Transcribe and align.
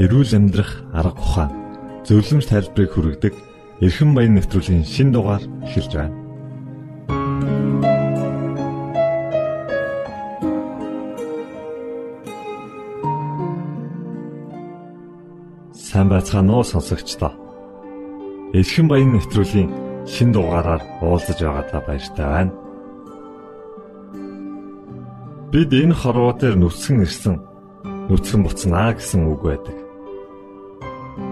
эрүүл 0.00 0.32
амьдрах 0.32 0.80
арга 0.96 1.20
ухаан 1.20 1.52
зөвлөмж 2.08 2.48
тайлбарыг 2.48 2.90
хүргэдэг 2.96 3.34
эрхэм 3.84 4.16
баян 4.16 4.32
нэвтрүүлгийн 4.40 4.84
шин 4.88 5.12
дугаар 5.12 5.44
эхэлж 5.68 5.92
байна. 5.92 6.16
Сайн 15.76 16.08
байцгаана 16.08 16.52
уу 16.56 16.64
сонсогчдоо. 16.64 17.32
Эрхэм 18.56 18.88
баян 18.88 19.12
нэвтрүүлгийн 19.12 19.68
шин 20.08 20.32
дугаараар 20.32 20.80
уулзаж 21.04 21.38
байгаадаа 21.44 21.80
баяртай 21.84 22.24
байна. 22.24 22.52
Бид 25.52 25.70
энэ 25.76 25.92
хорвоо 25.92 26.32
дээр 26.32 26.56
нүцгэн 26.56 27.04
ирсэн 27.04 27.36
нүцгэн 28.08 28.42
буцнаа 28.48 28.96
гэсэн 28.96 29.28
үг 29.28 29.42
байдаг. 29.44 29.79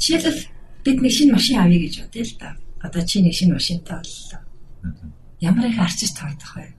Жишээлбэл 0.00 0.40
бид 0.84 0.98
нэг 1.04 1.12
шинэ 1.12 1.32
машин 1.36 1.60
авъя 1.60 1.78
гэж 1.84 1.94
бодъё 2.00 2.24
л 2.24 2.34
да. 2.40 2.48
Одоо 2.80 3.02
чи 3.04 3.20
нэг 3.20 3.34
шинэ 3.36 3.54
машинтай 3.54 4.00
боллоо. 4.00 4.40
Ямар 5.40 5.66
их 5.68 5.78
арчиж 5.78 6.10
тоодох 6.16 6.56
вэ? 6.56 6.72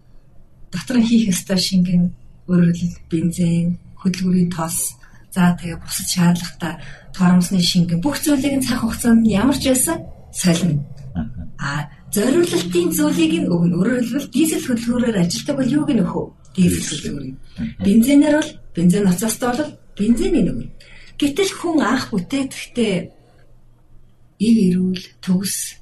Дотор 0.73 0.97
нь 0.97 1.07
хийх 1.07 1.29
ёстой 1.29 1.57
шингэн 1.57 2.03
өөрөөр 2.49 2.73
хэлбэл 2.73 3.09
бензин, 3.11 3.77
хөдөлгүүрийн 4.01 4.49
тос, 4.49 4.97
за 5.29 5.53
тэгээ 5.55 5.77
бусад 5.77 6.07
шаардлагатай 6.09 6.73
торомсны 7.13 7.61
шингэн 7.61 8.01
бүх 8.01 8.17
зүйлийг 8.19 8.57
нь 8.57 8.65
цаг 8.65 8.81
хугацаанд 8.81 9.21
нь 9.23 9.33
ямар 9.37 9.57
ч 9.61 9.69
байсан 9.69 9.97
солино. 10.33 10.81
А 11.61 11.87
зориулалтын 12.09 12.89
зүйлийг 12.91 13.33
нь 13.45 13.51
өгнө. 13.53 13.77
Өөрөөр 13.77 14.01
хэлбэл 14.01 14.33
дизель 14.33 14.65
хөдөлгөөрөөр 14.67 15.17
ажилтдаг 15.21 15.55
бол 15.57 15.73
юуг 15.77 15.89
нь 15.93 16.03
өхөө? 16.03 16.25
Дизель 16.55 16.87
хөдөлгөөр. 16.89 17.25
Бензинээр 17.85 18.35
бол 18.39 18.51
бензин 18.75 19.03
ноцоостой 19.05 19.49
бол 19.55 19.71
бензиний 19.95 20.43
өгнө. 20.49 20.67
Гэтэл 21.21 21.53
хүн 21.53 21.85
анх 21.85 22.09
бүтээхдээ 22.09 22.95
ив 24.41 24.55
эрүүл 24.57 25.05
төгс 25.21 25.77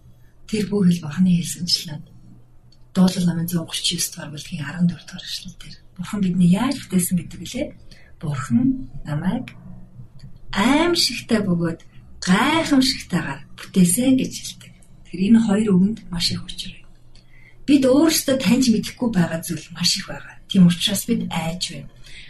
тэр 0.52 0.68
бүх 0.68 0.92
хэл 0.92 1.08
бурхны 1.08 1.32
хэлсэнчлэн 1.40 2.04
дуулал 2.92 3.24
намын 3.24 3.48
139 3.48 3.56
дугаар 4.12 4.32
бүлгийн 4.36 4.68
14 4.68 5.00
дугаар 5.00 5.24
эшлэл 5.24 5.56
дээр 5.56 5.76
бурхан 5.96 6.20
бидний 6.20 6.52
яаж 6.52 6.76
бүтээсэн 6.84 7.16
гэдэг 7.24 7.42
лээ. 7.56 7.68
Бурхан 8.20 8.92
намайг 9.08 9.56
аимшигтай 10.52 11.40
бөгөөд 11.48 11.88
гайхамшигтайгаар 12.20 13.42
бүтээсэн 13.56 14.20
гэж 14.20 14.34
хэлдэг. 14.44 14.74
Тэр 15.08 15.20
энэ 15.24 15.40
хоёр 15.40 15.72
үгэнд 15.72 16.00
маш 16.12 16.36
их 16.36 16.44
учир 16.44 16.76
байна. 16.76 16.92
Бид 17.64 17.84
өөрсдөө 17.88 18.36
таньж 18.44 18.76
мэдэхгүй 18.76 19.08
байгаа 19.16 19.40
зүйл 19.40 19.72
маш 19.72 20.04
их 20.04 20.12
байгаа. 20.12 20.36
Тийм 20.52 20.68
учраас 20.68 21.08
бид 21.08 21.32
айж 21.32 21.64
байна 21.80 21.88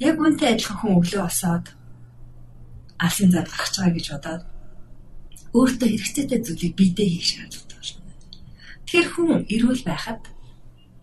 Яг 0.00 0.16
үнтэй 0.18 0.54
адилхан 0.54 0.78
хүн 0.78 0.98
өглөө 0.98 1.22
босоод 1.22 1.66
алсын 2.98 3.30
зад 3.30 3.46
гарч 3.46 3.74
байгаа 3.78 3.94
гэж 3.94 4.06
бодоод 4.10 4.42
өөртөө 5.54 5.88
хэрэгцээтэй 5.90 6.40
зүйлийг 6.42 6.74
биедээ 6.74 7.08
хийх 7.14 7.26
шаардлагатай 7.30 7.78
болно. 7.78 8.02
Тэгэхээр 8.86 9.08
хүн 9.14 9.30
эрүүл 9.54 9.82
байхад 9.86 10.22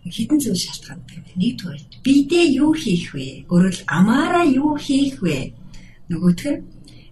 хідэн 0.03 0.39
зүйл 0.43 0.59
шалтгаантай. 0.59 1.17
Нэгдүгээр 1.39 1.81
биедээ 2.03 2.45
юу 2.59 2.73
хийх 2.73 3.13
вэ? 3.13 3.45
Өөрөөр 3.47 3.77
амаараа 3.85 4.45
юу 4.49 4.75
хийх 4.75 5.21
вэ? 5.21 5.53
Нөгөөх 6.09 6.43
нь 6.51 6.63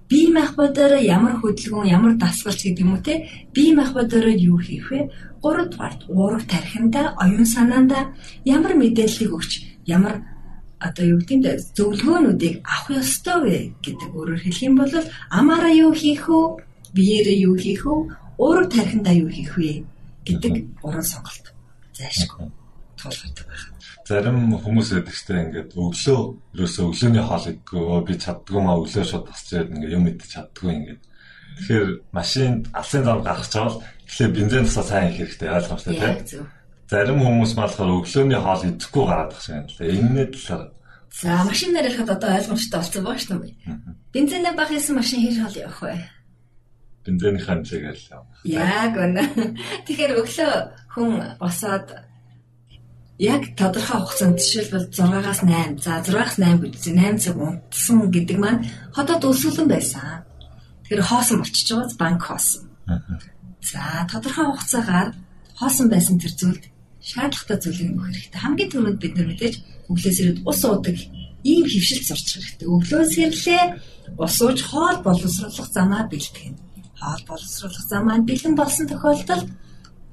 бие 0.10 0.28
махбодороо 0.34 0.98
ямар 0.98 1.38
хөдөлгөөн, 1.38 1.94
ямар 1.96 2.14
дасгалч 2.18 2.66
гэдэг 2.66 2.84
юм 2.84 2.98
уу 2.98 3.06
те? 3.06 3.30
Бие 3.54 3.72
махбодороо 3.78 4.34
юу 4.34 4.58
хийх 4.58 4.90
вэ? 4.90 5.14
Гуравдугаар 5.40 5.96
уурах 6.10 6.44
тархинда, 6.50 7.14
оюун 7.22 7.46
санаанда 7.46 8.12
ямар 8.44 8.74
мэдээллийг 8.74 9.32
өгч, 9.32 9.52
ямар 9.86 10.26
одоо 10.80 11.06
юу 11.06 11.20
гэдэг 11.20 11.60
зөвлөгөөнүүдийг 11.76 12.56
авах 12.64 13.04
ёстой 13.04 13.76
гэдэг 13.84 14.10
өөрөөр 14.16 14.42
хэлэх 14.44 14.64
юм 14.64 14.76
бол 14.80 14.94
амаараа 15.30 15.74
юу 15.76 15.94
хийх 15.94 16.26
вэ? 16.28 16.64
Биеэрээ 16.96 17.38
юу 17.48 17.56
хийх 17.60 17.84
вэ? 17.86 17.96
Өөрөөр 18.40 18.68
тархиндаа 18.72 19.16
юу 19.16 19.30
хийх 19.30 19.54
вэ 19.60 19.84
гэдэг 20.26 20.54
гурван 20.82 21.04
сонголт 21.04 21.46
зайшгүй 21.94 22.48
тулгардаг 22.96 23.46
байна. 23.48 23.76
Зарим 24.08 24.38
хүмүүс 24.58 24.90
байдаг 24.96 25.16
ч 25.16 25.22
ингээд 25.30 25.72
өглөө 25.76 26.20
ерөөсөө 26.56 26.86
өглөөний 26.90 27.26
хоол 27.28 27.46
идэггүй 27.52 28.00
би 28.08 28.14
чаддгүй 28.24 28.60
маа 28.64 28.80
өглөө 28.82 29.06
шууд 29.06 29.26
тасч 29.30 29.48
ирээд 29.54 29.74
ингээд 29.76 29.96
юм 29.96 30.08
идэж 30.10 30.30
чаддгүй 30.34 30.72
ингээд 30.74 31.02
Тэгэхээр 31.60 31.90
машинд 32.16 32.72
алсын 32.72 33.04
зам 33.04 33.20
гаргаж 33.20 33.54
бол 33.60 33.84
тэгэхээр 34.08 34.32
бензин 34.32 34.64
тусаа 34.64 34.86
сайн 34.88 35.12
их 35.12 35.18
хэрэгтэй 35.20 35.50
ойлгомжтой 35.52 35.96
тийм. 36.00 36.48
Зарим 36.90 37.22
хүмүүс 37.22 37.54
болохоор 37.54 38.02
өглөөний 38.02 38.42
хоол 38.42 38.66
идэхгүй 38.66 39.04
гараад 39.06 39.32
байгаа 39.38 39.62
юм 39.62 39.68
л. 39.70 39.78
Энэний 39.78 40.28
талаар 40.34 40.74
За 41.14 41.44
машинаар 41.44 41.86
ярихад 41.86 42.10
одоо 42.10 42.30
ойлгомжтой 42.38 42.80
болсон 42.82 43.04
байгаа 43.06 43.22
шүү 43.22 43.38
дээ. 43.46 43.54
Бензинээ 44.14 44.54
баг 44.58 44.70
хийсэн 44.70 44.96
машин 44.98 45.22
хийж 45.22 45.38
хоол 45.38 45.58
явах 45.58 45.82
бай. 45.86 46.00
Бензиний 47.06 47.44
хэмжээгээр 47.46 47.98
л. 47.98 48.10
Яг 48.46 48.94
үнэ. 48.98 49.24
Тэгэхээр 49.86 50.14
өглөө 50.22 50.54
хүн 50.94 51.10
босоод 51.38 51.88
яг 53.18 53.42
тодорхой 53.54 54.00
хугацаанд 54.02 54.42
жишээлбэл 54.42 54.90
6-аас 54.90 55.42
8, 55.46 55.78
за 55.86 56.02
6-аас 56.02 56.42
8 56.42 56.58
гэж 56.58 56.84
8 56.90 57.22
цаг 57.22 57.36
унтсан 57.38 58.10
гэдэг 58.10 58.38
маань 58.42 58.66
хотод 58.96 59.30
өсвөлэн 59.30 59.68
байсан. 59.70 60.24
Тэгэхээр 60.88 61.06
хоосон 61.06 61.38
болчихж 61.42 61.70
байгаа 61.70 61.98
банк 62.02 62.22
хоосон. 62.26 62.64
За 63.62 64.08
тодорхой 64.08 64.46
хугацаагаар 64.50 65.10
хоосон 65.60 65.88
байсан 65.92 66.18
тэр 66.22 66.34
зүйлд 66.34 66.64
шаардлагатай 67.10 67.58
зүйлийг 67.60 67.90
өгөх 67.94 68.08
хэрэгтэй. 68.08 68.42
Хамгийн 68.42 68.70
түрүүнд 68.72 69.02
бид 69.02 69.14
нар 69.18 69.28
мэдээж 69.30 69.56
өглөөс 69.90 70.18
ирээд 70.22 70.40
ус 70.46 70.62
уудаг 70.66 70.98
ийм 71.44 71.66
хөвшилт 71.66 72.06
сурч 72.06 72.28
хэрэгтэй. 72.36 72.68
Өглөөс 72.70 73.12
ирлээ 73.24 73.64
ус 74.18 74.36
ууж 74.46 74.60
хоол 74.70 74.98
боловсруулах 75.06 75.70
замаа 75.74 76.04
бэлтгэн. 76.12 76.56
Хоол 77.00 77.24
боловсруулах 77.30 77.86
замаа 77.90 78.18
бэлэн 78.22 78.56
болсон 78.56 78.86
тохиолдолд 78.88 79.48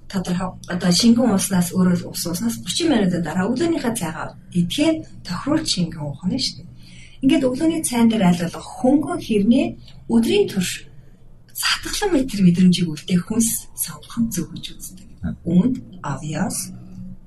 тодорхой 0.09 0.51
одоо 0.71 0.93
шингэн 1.01 1.35
уснаас 1.35 1.69
өөрөө 1.75 2.15
ус 2.15 2.23
ууснаас 2.27 2.57
30 2.63 2.91
минутын 2.91 3.23
дараа 3.27 3.51
өглөөнийхөө 3.51 3.95
цайгаа 3.99 4.29
идэхээр 4.55 4.97
тохируулж 5.27 5.67
шингэн 5.67 6.03
уух 6.07 6.23
нь 6.25 6.39
шүү 6.39 6.63
дээ. 6.63 6.75
Ингээд 7.23 7.47
өглөөний 7.49 7.83
цайн 7.83 8.07
дээр 8.09 8.25
айлгах 8.31 8.69
хөнгөн 8.81 9.19
хэрнээ 9.27 9.67
өдрийн 10.15 10.47
турш 10.47 10.87
сатглан 11.51 12.11
метр 12.15 12.39
мэдрэмжийг 12.45 12.89
үлдээх 12.93 13.27
хүнс 13.27 13.67
сонгох 13.75 14.31
зөв 14.31 14.47
гэж 14.55 14.65
үздэг. 14.77 15.09
Үүнд 15.43 15.75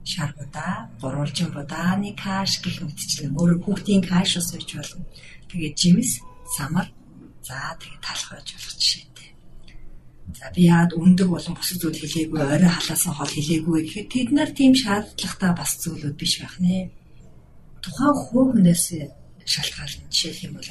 авьяас 0.09 0.15
шаргуудаа, 0.15 0.89
гурвалжин 1.01 1.51
будааны 1.53 2.15
каш 2.15 2.61
гэх 2.61 2.81
мэтчлэн 2.81 3.37
өөр 3.37 3.61
хүүхдийн 3.63 4.01
каш 4.01 4.37
ус 4.37 4.51
байж 4.53 4.73
болно. 4.75 5.05
Тэгээд 5.49 5.75
жимс, 5.77 6.19
самар, 6.57 6.87
за 7.43 7.77
тэгээд 7.79 8.01
талх 8.01 8.29
байж 8.31 8.47
болох 8.53 8.75
жишээтэй. 8.79 9.29
За 10.39 10.45
би 10.55 10.61
яад 10.65 10.93
өндөг 10.93 11.27
болон 11.29 11.55
бусад 11.55 11.81
зүйл 11.81 11.99
хэлээгүй, 12.01 12.41
орой 12.41 12.69
халаасан 12.69 13.13
хоол 13.13 13.29
хэлээгүй 13.33 13.79
гэхэд 13.85 14.09
тэд 14.09 14.29
нар 14.33 14.49
тийм 14.53 14.73
шаардлагатай 14.73 15.51
бас 15.53 15.71
зүйлүүд 15.81 16.15
биш 16.17 16.33
байх 16.41 16.55
нэ. 16.59 16.89
Тухайн 17.81 18.13
хүүхнээс 18.17 18.85
шалтгаална. 19.45 20.09
Жишээлх 20.09 20.43
юм 20.45 20.53
бол 20.57 20.69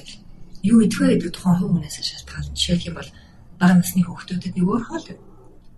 юу 0.62 0.78
идэх 0.82 0.98
вэ 0.98 1.06
гэдэг 1.18 1.32
тухайн 1.34 1.58
хувь 1.58 1.72
хүнээс 1.74 1.96
шалтгаална. 2.02 2.54
Жишээлх 2.54 2.86
юм 2.90 2.96
бол 2.98 3.10
бага 3.58 3.74
насны 3.74 4.02
хүүхдүүдэд 4.06 4.54
нэг 4.54 4.66
өөр 4.66 4.84
хоол, 4.86 5.06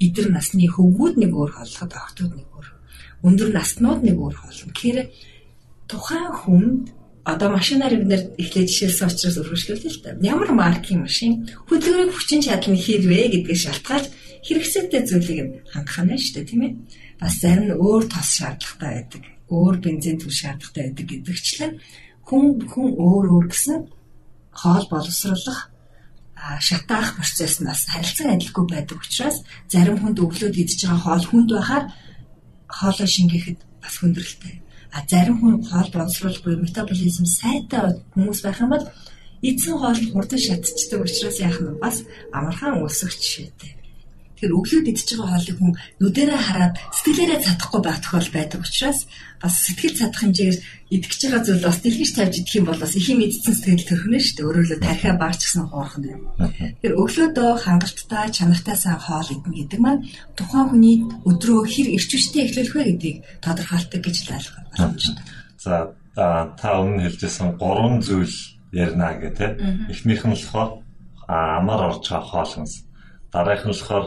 эдэр 0.00 0.28
насны 0.32 0.68
хөвгүүд 0.68 1.14
нэг 1.16 1.32
өөр 1.32 1.50
хооллоход 1.56 1.92
охтууд 1.96 2.32
нэг 2.36 2.48
өөр. 2.52 2.69
Өндөр 3.26 3.50
наснууд 3.52 4.00
нэг 4.05 4.17
өөр 4.17 4.34
хоол. 4.37 4.61
Тэгэхээр 4.72 4.99
тухайн 5.90 6.32
хүнд 6.40 6.82
одоо 7.25 7.49
машинаар 7.52 7.94
бид 8.00 8.08
нэр 8.08 8.22
эхлээд 8.40 8.69
жишээлсэн 8.70 9.08
учраас 9.12 9.37
өргөжлүүлээ 9.40 9.93
л 9.93 10.02
та. 10.02 10.17
Ямар 10.25 10.50
маркийн 10.56 11.05
машин 11.05 11.44
хөдөлгөөний 11.69 12.17
хүчин 12.17 12.40
чадал 12.40 12.72
нь 12.72 12.81
хэрвээ 12.81 13.26
гэдгийг 13.44 13.61
шалтгаалж 13.61 14.06
хэрэгцээтэй 14.46 15.02
зүйлийг 15.05 15.69
хангах 15.69 16.00
нь 16.00 16.17
шүү 16.17 16.34
дээ 16.40 16.49
тийм 16.49 16.62
ээ. 16.64 16.72
Бас 17.20 17.34
зарим 17.44 17.64
нь 17.69 17.76
өөр 17.76 18.05
тос 18.08 18.28
шаардлагатай 18.40 18.90
байдаг. 19.05 19.23
Өөр 19.52 19.76
бензин 19.84 20.16
түл 20.16 20.32
шаардлагатай 20.32 20.82
байдаг 20.88 21.06
гэдэгчлэн 21.12 21.73
хүн 22.25 22.44
хүн 22.73 22.88
өөр 22.96 23.25
өөр 23.37 23.46
гэсэн 23.52 23.78
хоол 24.55 24.84
боловсруулах 24.88 25.61
шатаах 26.61 27.16
процесснаас 27.16 27.84
харилцан 27.93 28.32
адилгүй 28.32 28.64
байдаг 28.70 28.99
учраас 29.05 29.44
зарим 29.69 29.99
хүнд 30.00 30.19
өглөөд 30.25 30.56
идж 30.56 30.81
байгаа 30.88 31.00
хоол 31.05 31.25
хүнд 31.28 31.49
байхаар 31.52 31.84
хоолой 32.78 33.08
шингээхэд 33.08 33.58
бас 33.82 33.94
хүндрэлтэй. 33.99 34.55
А 34.93 35.06
зарим 35.11 35.37
хүн 35.38 35.62
хоол 35.64 35.90
боловсруулахгүй 35.94 36.55
метаболизм 36.58 37.26
сайтай 37.26 38.02
хүмүүс 38.14 38.40
байх 38.43 38.61
юм 38.61 38.70
бол 38.75 38.87
эзэн 39.43 39.76
хоол 39.78 40.00
хурдан 40.12 40.40
шатчихдаг 40.40 41.00
учраас 41.06 41.38
яах 41.40 41.58
нь 41.62 41.78
бас 41.82 41.96
амархан 42.32 42.82
өсөх 42.84 43.14
жишээтэй. 43.14 43.79
Тэгэхээр 44.40 44.56
өглөөд 44.56 44.87
идж 44.88 45.08
байгаа 45.20 45.28
хоолыг 45.37 45.56
хүн 45.60 45.72
нүдэрээ 46.00 46.40
хараад 46.40 46.75
сэтгэлээрээ 46.96 47.40
чадахгүй 47.44 47.81
байх 47.84 47.98
тохиол 48.00 48.31
байдаг 48.32 48.60
учраас 48.64 49.00
бас 49.37 49.54
сэтгэл 49.69 49.98
чадах 50.00 50.20
хэмжээгээр 50.25 50.58
идэж 50.96 51.20
байгаа 51.20 51.42
зүйл 51.44 51.64
бас 51.69 51.78
дэлгэж 51.84 52.10
тавьж 52.16 52.34
идэх 52.40 52.56
юм 52.56 52.66
бол 52.72 52.81
бас 52.81 52.92
их 52.96 53.06
юм 53.12 53.20
идсэн 53.20 53.52
сэтгэл 53.52 53.84
төрхнө 53.84 54.16
шүү 54.16 54.37
дээ. 54.40 54.48
Өөрөөр 54.48 54.81
тархиа 54.81 55.14
баарч 55.20 55.40
гсэн 55.44 55.64
хоорхон 55.69 56.04
юм. 56.08 56.22
Тэгэхээр 56.40 56.98
өглөөдөө 57.04 57.50
хангалттай 57.60 58.26
чанартай 58.32 58.76
сайн 58.81 58.96
хоол 58.96 59.28
идэх 59.28 59.52
гэдэг 59.60 59.81
маань 59.84 60.04
тухайн 60.40 60.69
хүний 60.72 60.96
өдрөө 61.28 61.60
хэр 61.69 61.88
эрчвчтэй 62.00 62.42
эхлүүлэх 62.48 62.75
вэ 62.81 62.84
гэдгийг 62.96 63.19
тодорхойлдог 63.44 64.00
гэж 64.00 64.16
л 64.25 64.34
ойлгох 64.40 64.56
боломжтой. 64.72 65.25
За 65.60 65.75
та 66.16 66.69
өмнө 66.81 67.04
хэлжсэн 67.04 67.60
гурван 67.60 68.00
зүйл 68.00 68.32
ярина 68.72 69.14
гэх 69.20 69.37
тээ. 69.37 69.50
Эхнийх 69.92 70.25
нь 70.25 70.32
болохоор 70.32 70.81
амар 71.28 71.81
орж 71.94 72.04
байгаа 72.08 72.28
хоол 72.28 72.52
хүнс. 72.52 72.75
Дараагийнх 73.32 73.66
нь 73.66 73.72
болохоор 73.72 74.06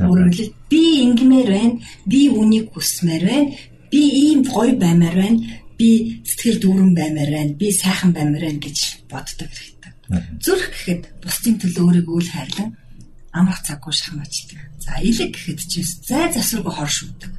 Өөрөөр 0.00 0.32
хэлбэл 0.32 0.56
би 0.72 0.82
ингэмээр 1.04 1.48
байна, 1.52 1.76
би 2.08 2.20
үнийг 2.32 2.72
хүсмээр 2.72 3.24
байна, 3.28 3.52
би 3.92 4.00
ийм 4.00 4.40
гоё 4.48 4.72
баймаар 4.80 5.16
байна, 5.20 5.38
би 5.76 6.22
сэтгэл 6.24 6.62
дүүрэн 6.62 6.92
баймаар 6.96 7.30
байна, 7.36 7.52
би 7.60 7.68
сайхан 7.72 8.12
баймаар 8.16 8.44
байна 8.48 8.60
гэж 8.64 8.78
боддог 9.12 9.50
хэрэгтэй. 9.52 9.92
Зүрх 10.40 10.66
гэхэд 10.72 11.02
бусдын 11.20 11.56
төлөө 11.60 11.84
өөрийгөө 11.84 12.16
үл 12.16 12.30
хайрлан 12.32 12.70
амрах 13.32 13.60
цаггүй 13.64 13.92
шахмаачдаг. 13.92 14.60
За 14.80 14.96
илэг 15.00 15.32
гэхэд 15.36 15.60
ч 15.60 15.84
зай 16.08 16.32
засваргүй 16.32 16.72
хор 16.72 16.90
шүтдэг. 16.90 17.32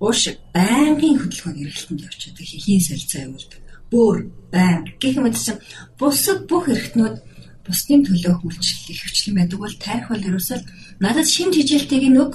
Ууш 0.00 0.22
байнгын 0.56 1.20
хөдөлгөөний 1.20 1.68
эргэлтэнд 1.68 2.04
явчихдаг, 2.08 2.46
хийн 2.48 2.82
солилцоо 2.82 3.20
явуулдаг. 3.28 3.60
Бөөр, 3.92 4.18
байнг 4.50 4.86
гэх 4.98 5.16
мэт 5.20 5.36
чинь 5.36 5.60
бусад 6.00 6.48
бүх 6.48 6.64
эргэтнүүд 6.72 7.16
бусдын 7.66 8.02
төлөө 8.06 8.34
үйлчлэл 8.42 9.02
хөвчлэн 9.02 9.36
байдаг 9.38 9.58
бол 9.62 9.76
тайрх 9.78 10.06
бол 10.10 10.28
ерөөсөө 10.28 10.58
надад 10.98 11.28
шимт 11.30 11.54
хижээлтэйг 11.54 12.04
нүг 12.10 12.32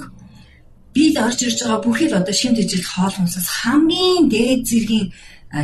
би 0.94 1.12
л 1.12 1.18
орж 1.20 1.38
ирж 1.44 1.58
байгаа 1.62 1.84
бүхэл 1.84 2.18
одоо 2.18 2.34
шимт 2.34 2.58
хижээлт 2.58 2.88
хоол 2.88 3.14
хүнсээс 3.16 3.48
хамгийн 3.60 4.24
дээд 4.32 4.62
зэргийн 4.64 5.08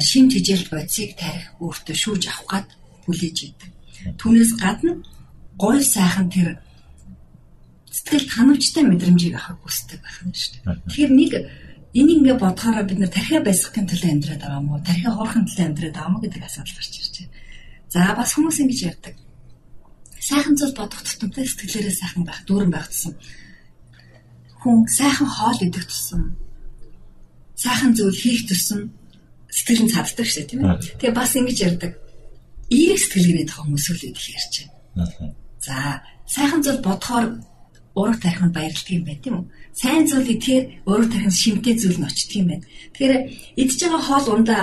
шимт 0.00 0.32
хижээлт 0.36 0.68
бодисыг 0.68 1.16
тарих 1.16 1.46
өөртөө 1.64 1.96
шүүж 1.96 2.22
авах 2.28 2.48
гад 2.52 2.68
хүлээж 3.04 3.38
идэг. 3.48 3.70
Түүнээс 4.20 4.52
гадна 4.60 4.92
гой 5.56 5.80
сайхан 5.80 6.28
тэр 6.28 6.48
сэтгэл 7.88 8.28
ханамжтай 8.36 8.84
мэдрэмжийг 8.84 9.34
авах 9.40 9.64
хүсдэг 9.64 10.00
байх 10.04 10.18
нь 10.28 10.36
шүү 10.36 10.52
дээ. 10.60 10.76
Тэгэхээр 10.92 11.12
нэг 11.16 11.32
энийг 11.96 12.18
ингээ 12.20 12.36
бодохоор 12.36 12.84
бид 12.84 13.00
нар 13.00 13.12
тархиа 13.12 13.40
байсгахын 13.40 13.88
төлөө 13.88 14.10
амьдраад 14.12 14.42
байгаа 14.44 14.60
мó 14.60 14.76
тархиа 14.84 15.10
хоорхын 15.14 15.46
төлөө 15.48 15.66
амьдраад 15.68 15.96
байгаа 15.96 16.12
мó 16.12 16.18
гэдэг 16.20 16.42
асуудал 16.44 16.76
гарч 16.76 16.94
ирж 17.00 17.14
байна. 17.16 17.32
За 17.88 18.00
бас 18.18 18.30
хүмүүс 18.34 18.58
ингэж 18.60 18.80
ярьдаг 18.92 19.14
сайхан 20.28 20.54
зүйл 20.56 20.74
бодох 20.78 21.02
тутамтай 21.04 21.44
сэтгэлээрээ 21.44 21.96
сайхан 22.00 22.24
байх, 22.24 22.40
дүүрэн 22.48 22.72
байх 22.72 22.88
тусам 22.88 23.14
хүн 24.64 24.88
сайхан 24.88 25.28
хоол 25.28 25.60
идэх 25.60 25.84
тусам 25.84 26.22
сайхан 27.52 27.92
зүйл 27.92 28.16
хийх 28.16 28.48
тусам 28.48 28.80
сэтгэл 29.52 29.84
нь 29.84 29.92
цаддаг 29.92 30.26
шээ 30.26 30.48
тийм 30.48 30.64
ээ. 30.64 30.80
Тэгээ 30.98 31.12
бас 31.14 31.32
ингэж 31.36 31.58
ярьдаг. 31.68 31.92
Эерэг 32.72 32.98
сэтгэлгээний 32.98 33.46
хүмүүс 33.52 33.86
үл 33.92 34.06
идэх 34.08 34.26
ярьж 34.32 34.54
байна. 34.96 35.36
За 35.60 35.76
сайхан 36.24 36.60
зүйл 36.64 36.80
бодохоор 36.80 37.26
ураг 37.94 38.18
тархинд 38.24 38.56
баярлдаг 38.56 38.90
юм 38.96 39.04
байна 39.04 39.22
тийм 39.22 39.34
үү? 39.38 39.46
Сайн 39.76 40.04
зүйл 40.08 40.32
идэхээр 40.32 40.64
ураг 40.88 41.08
тархинд 41.12 41.36
шимтэй 41.36 41.74
зүйл 41.76 42.00
нь 42.00 42.08
очдөг 42.08 42.32
юм 42.40 42.48
байна. 42.50 42.64
Тэгэхээр 42.96 43.14
идж 43.62 43.78
байгаа 43.78 44.02
хоол 44.08 44.26
ундаа 44.34 44.62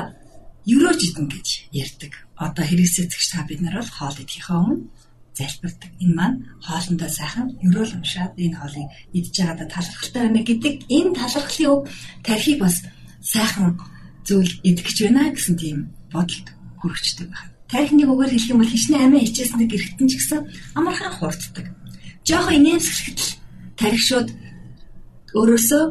ерөөж 0.66 1.00
идэн 1.10 1.28
гэж 1.30 1.48
ярьдаг 1.72 2.14
одоо 2.36 2.66
хэрэгсэцэгч 2.66 3.26
та 3.32 3.46
бид 3.46 3.62
нар 3.62 3.80
бол 3.80 3.92
хоол 3.94 4.18
идэхээ 4.18 4.58
өмнө 4.58 4.90
залбирдаг. 5.38 5.92
Энэ 6.04 6.16
маань 6.16 6.38
хоолндоо 6.66 7.10
сайхан 7.10 7.48
өрөөл 7.66 7.96
уншаад 7.98 8.34
энэ 8.36 8.58
хоолыг 8.60 8.88
идж 9.18 9.34
байгаадаа 9.40 9.68
талархалтай 9.72 10.22
байна 10.24 10.42
гэдэг 10.44 10.76
энэ 10.98 11.16
талархлын 11.20 11.72
өв 11.72 11.80
тархийг 12.26 12.60
бас 12.62 12.76
сайхан 13.22 13.80
зүйл 14.28 14.54
идэх 14.68 14.86
гэж 14.86 14.98
байна 15.08 15.32
гэсэн 15.32 15.56
тийм 15.56 15.78
бодолд 16.12 16.48
хүрчдэг 16.80 17.28
байна. 17.32 17.52
Тархиныг 17.72 18.10
өгөр 18.12 18.30
хэлэх 18.32 18.52
юм 18.52 18.60
бол 18.60 18.74
хичнээн 18.74 19.06
амиа 19.08 19.24
хичээсэнд 19.24 19.72
гэрхтэн 19.72 20.08
ч 20.12 20.14
гэсэн 20.20 20.40
амархан 20.76 21.14
хурддаг. 21.16 21.66
Жохо 22.28 22.52
инээмсэглэхэд 22.52 23.20
тархи 23.80 24.04
шууд 24.04 24.30
өөрөөсөө 25.40 25.84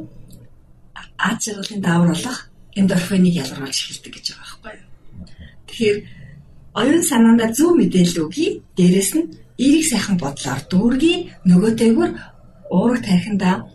аж 1.16 1.40
аргалын 1.48 1.80
даавруулах 1.80 2.38
эндорфиныг 2.76 3.34
ялгаруулж 3.40 3.78
эхэлдэг 3.80 4.12
гэж 4.12 4.26
байгаа 4.36 4.58
байхгүй 4.60 4.74
юу. 4.76 4.88
Тэгэхээр 5.68 5.98
оюун 6.74 7.02
санаандаа 7.02 7.50
зөв 7.52 7.76
мэдээлэл 7.76 8.24
өгье. 8.26 8.62
Дээрэс 8.76 9.10
нь 9.16 9.30
эрийг 9.58 9.86
сайхан 9.86 10.16
бодлоор 10.18 10.60
дүүргий 10.70 11.16
нөгөөтэйгүр 11.48 12.10
уурах 12.70 13.02
тархиндаа 13.04 13.66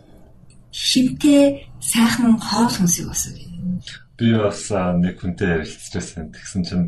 шимтэй 0.72 1.68
сайхан 1.80 2.38
хоол 2.40 2.72
хүнсийг 2.72 3.12
өсгөе. 3.12 3.46
Би 4.18 4.32
бас 4.36 4.70
нэг 4.72 5.20
хүнтэй 5.20 5.60
ярилцчихсан. 5.60 6.32
Тэгсэн 6.32 6.62
чинь 6.64 6.86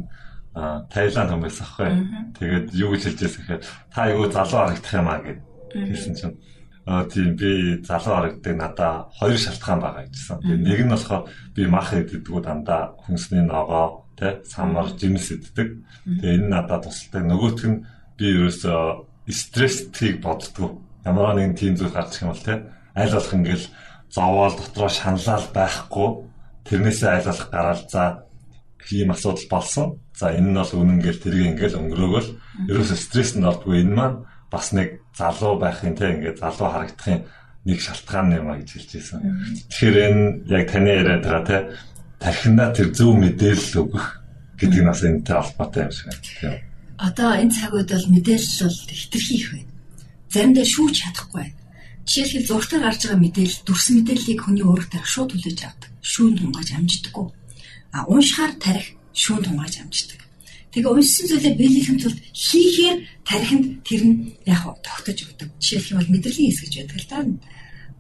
Таиланд 0.57 1.31
хүмүүс 1.31 1.61
ахгүй. 1.63 1.93
Тэгээд 2.41 2.67
юу 2.75 2.91
гэж 2.97 3.03
хэлж 3.15 3.21
байсан 3.23 3.43
гэхээр 3.45 3.63
та 3.95 4.01
юу 4.11 4.27
залуу 4.33 4.59
харагдах 4.65 4.95
юм 4.97 5.09
аа 5.09 5.21
гэд. 5.23 5.41
Хэлсэн 5.77 6.15
чинь 6.19 6.35
Аа 6.89 7.05
тийм 7.05 7.37
би 7.37 7.85
залуу 7.85 8.15
харагддаг 8.17 8.57
надаа 8.57 8.95
хоёр 9.21 9.37
шалтгаан 9.37 9.81
байгаа. 9.81 10.09
Тэгээ 10.09 10.57
нэг 10.57 10.81
нь 10.89 10.93
болохоор 10.93 11.29
би 11.53 11.63
мах 11.69 11.93
идэгдгүү 11.93 12.41
дандаа 12.41 12.97
хүнсний 13.05 13.45
ногоо 13.45 14.08
тэ 14.19 14.43
самар 14.45 14.91
жимс 14.99 15.31
иддэг. 15.31 15.87
Тэгээ 16.05 16.35
энэ 16.43 16.49
надад 16.51 16.91
тусалдаг. 16.91 17.23
Нөгөөх 17.23 17.63
нь 17.71 17.83
би 18.19 18.27
ерөөсөө 18.35 19.31
стресстийг 19.31 20.19
боддгоо. 20.21 20.83
Ямар 21.07 21.39
нэгэн 21.39 21.55
тийм 21.55 21.75
зүйл 21.79 21.95
гарчих 21.95 22.27
юм 22.27 22.35
бол 22.35 22.43
тэ 22.43 22.67
аль 22.99 23.15
болох 23.15 23.35
ингээл 23.35 23.67
зовоол 24.11 24.55
дотроо 24.59 24.91
шаналал 24.91 25.47
байхгүй 25.55 26.09
тэрнээсээ 26.67 27.11
аль 27.15 27.29
болох 27.31 27.49
гараал 27.55 27.85
за 27.87 28.03
ийм 28.91 29.11
асуудал 29.13 29.49
болсон. 29.51 29.87
За 30.19 30.35
энэ 30.35 30.51
нь 30.51 30.59
бол 30.59 30.73
үнэн 30.75 30.99
гэл 30.99 31.23
тэрийг 31.23 31.47
ингээл 31.55 31.79
өнгөрөөгөл 31.79 32.29
ерөөсөө 32.73 32.99
стресс 32.99 33.33
нь 33.37 33.47
ордгүй 33.47 33.87
энэ 33.87 33.95
маань 33.95 34.19
бас 34.51 34.73
нэг 34.73 35.05
залуу 35.15 35.61
байхын 35.61 35.95
тэ 35.95 36.19
ингээд 36.19 36.41
залуу 36.41 36.69
харагдахын 36.73 37.29
нэг 37.69 37.79
шалтгаан 37.85 38.33
юм 38.33 38.49
а 38.49 38.57
гэж 38.57 38.69
хэлж 38.73 38.91
байсан. 38.97 39.21
Тэгэхээр 39.69 39.97
энэ 40.09 40.25
яг 40.49 40.65
таны 40.73 40.89
яриад 40.89 41.23
байгаа 41.23 41.45
тэ 41.45 41.59
тархинаа 42.19 42.75
тэр 42.75 42.91
зөв 42.95 43.15
мэдээлэл 43.15 43.81
өгөх 43.83 44.07
гэдэг 44.59 44.81
нь 44.83 44.91
бас 44.91 45.03
энэтэй 45.07 45.37
холбоотой 45.39 45.83
юм 45.87 45.93
шиг 45.95 46.07
байна. 46.11 46.63
Одоо 46.99 47.31
энэ 47.39 47.55
цаг 47.55 47.73
үед 47.75 47.91
бол 47.95 48.07
мэдээлэл 48.11 48.59
бол 48.67 48.79
хэтэрхий 48.91 49.39
их 49.39 49.49
байна. 49.55 49.73
Заримдаа 50.35 50.67
шүүж 50.67 50.95
чадахгүй 50.99 51.39
байна. 51.47 51.57
Жишээлбэл 52.09 52.49
зургатаар 52.51 52.83
гарч 52.91 53.01
байгаа 53.07 53.23
мэдээлэл 53.23 53.63
дүрс 53.63 53.87
мэдээллийг 53.95 54.41
хүний 54.43 54.65
өөрөөр 54.67 54.89
тарих 54.91 55.11
шууд 55.13 55.31
хүлээж 55.31 55.61
авдаг. 55.63 55.91
Шүүн 56.03 56.35
тунгааж 56.41 56.69
амждаггүй. 56.75 57.27
А 57.95 57.99
уншихаар 58.11 58.53
тарих 58.59 58.87
шүүн 59.15 59.43
тунгааж 59.47 59.75
амждаг. 59.79 60.21
Тэгээ 60.75 60.91
уншсан 60.91 61.27
зүйлээ 61.29 61.55
биелэхийн 61.55 61.99
тулд 62.03 62.19
хийхээр 62.35 62.97
тарихынд 63.29 63.67
тэр 63.87 64.03
нь 64.05 64.17
яг 64.45 64.67
тогтож 64.83 65.19
өгдөг. 65.23 65.49
Жишээлх 65.63 65.91
юм 65.93 65.99
бол 66.01 66.13
мэдрэлийн 66.13 66.51
хэс 66.51 66.61
гэж 66.67 66.75
байдаг 66.83 66.99
л 66.99 67.09
да 67.09 67.19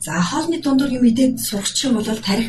За 0.00 0.12
хоолны 0.28 0.56
дундуур 0.64 0.90
юм 0.98 1.04
идээд 1.10 1.34
сурчих 1.48 1.92
юм 1.92 1.94
бол 2.00 2.08
тарих 2.28 2.48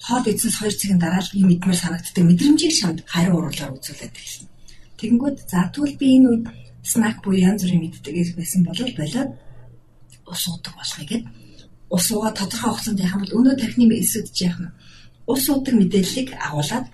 хоол 0.00 0.24
эзэнс 0.24 0.56
2 0.64 0.80
цагийн 0.80 1.00
дараа 1.00 1.20
л 1.20 1.36
юм 1.36 1.52
идмээр 1.52 1.76
санагддаг 1.76 2.24
мэдрэмжийг 2.24 2.72
шамд 2.72 2.98
хариу 3.04 3.36
уруулаар 3.36 3.76
үзүүлээд 3.76 4.16
эхэлнэ. 4.16 4.48
Тэгэнгүүт 4.96 5.38
за 5.44 5.68
тэгвэл 5.68 6.00
би 6.00 6.06
энэ 6.16 6.28
үед 6.32 6.44
снак 6.80 7.16
буюу 7.20 7.36
янз 7.36 7.60
бүрийн 7.62 7.84
мэддэг 7.84 8.14
байсан 8.32 8.64
бол 8.64 8.80
болоод 8.96 9.30
ус 10.32 10.42
уудаг 10.48 10.74
болохыг 10.80 11.08
гээд 11.10 11.24
ус 11.92 12.06
уугаа 12.10 12.32
тодорхой 12.32 12.70
хугацаанд 12.72 13.04
яхам 13.04 13.20
бол 13.22 13.36
өнөө 13.38 13.54
тархины 13.60 13.94
эсэдж 14.00 14.36
яах 14.48 14.58
нь 14.64 14.72
ус 15.32 15.44
уудаг 15.52 15.74
мэдээллийг 15.76 16.28
агуулад 16.46 16.86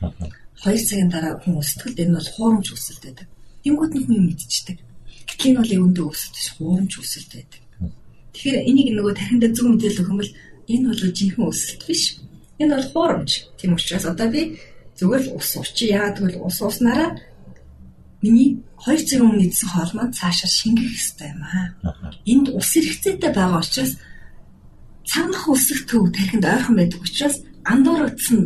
2 0.67 0.89
цагийн 0.89 1.11
дараа 1.15 1.39
хүн 1.39 1.63
өсөлтөд 1.63 2.03
энэ 2.03 2.17
бол 2.19 2.31
хуурамч 2.35 2.67
өсөлт 2.75 3.03
байдаг. 3.07 3.27
Тэнгүүд 3.63 3.93
нь 3.95 4.07
хүн 4.07 4.23
мэдчихдэг. 4.27 4.79
Гэтэл 5.29 5.49
энэ 5.51 5.61
бол 5.61 5.75
өвөндөө 5.77 6.07
өсөлт 6.11 6.35
биш 6.35 6.49
хуурамч 6.57 6.93
өсөлт 6.99 7.31
байдаг. 7.37 7.61
Тэгэхээр 8.37 8.69
энийг 8.69 8.89
нөгөө 8.93 9.15
тархинд 9.17 9.45
зөв 9.57 9.65
мэдээлэл 9.73 10.01
өгөх 10.05 10.13
юм 10.13 10.21
бол 10.21 10.33
энэ 10.69 10.87
бол 10.93 11.01
жинхэнэ 11.17 11.49
өсөлт 11.49 11.83
биш. 11.89 12.03
Энэ 12.61 12.77
бол 12.77 12.89
хуурамч. 12.93 13.33
Тийм 13.57 13.73
учраас 13.81 14.05
одоо 14.05 14.29
би 14.29 14.61
зүгээр 15.01 15.23
л 15.25 15.41
ус 15.41 15.51
уучи. 15.57 15.89
Яагаад 15.89 16.21
гэвэл 16.21 16.45
ус 16.45 16.61
уснараа 16.61 17.17
миний 18.21 18.61
2 18.85 19.09
цаг 19.09 19.25
өмнө 19.25 19.49
идсэн 19.49 19.69
хоол 19.73 19.93
маань 19.97 20.13
цаашаа 20.13 20.51
шингэх 20.53 20.85
хэрэгтэй 20.85 21.29
юм 21.33 21.43
аа. 21.49 21.65
Энд 22.29 22.47
ус 22.53 22.69
хэрэгцээтэй 22.77 23.33
байгаа 23.33 23.65
учраас 23.65 23.93
цанах 25.09 25.45
үсэх 25.49 25.89
төв 25.89 26.13
тархинд 26.13 26.45
ойрхон 26.45 26.77
байдаг 26.77 27.01
учраас 27.01 27.41
андуурагдсан 27.65 28.41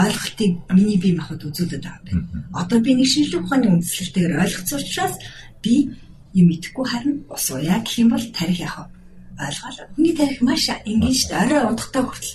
ойлголтыг 0.00 0.52
миний 0.72 0.96
бие 0.96 1.12
махбод 1.16 1.44
үзүүлээд 1.44 1.84
байгаа 1.84 2.12
юм. 2.16 2.24
Одоо 2.56 2.78
би 2.80 2.96
нэг 2.96 3.08
шинжлэх 3.12 3.44
ухааны 3.44 3.68
үндслэлтэйгээр 3.68 4.40
ойлгоцсон 4.48 4.80
учраас 4.80 5.14
би 5.60 5.92
юм 6.32 6.46
идэхгүй 6.54 6.86
харин 6.88 7.16
ус 7.28 7.44
ууя 7.50 7.76
гэх 7.84 8.00
юм 8.00 8.08
бол 8.14 8.24
тарих 8.32 8.64
яах 8.64 8.88
вэ? 8.88 8.99
Ойлгоо. 9.48 9.88
Хүний 9.96 10.14
тарих 10.18 10.40
маш 10.42 10.64
энгийн 10.68 11.16
шүү 11.16 11.28
дээ. 11.30 11.42
Орой 11.44 11.62
унтахтаа 11.70 12.02
хүртэл 12.04 12.34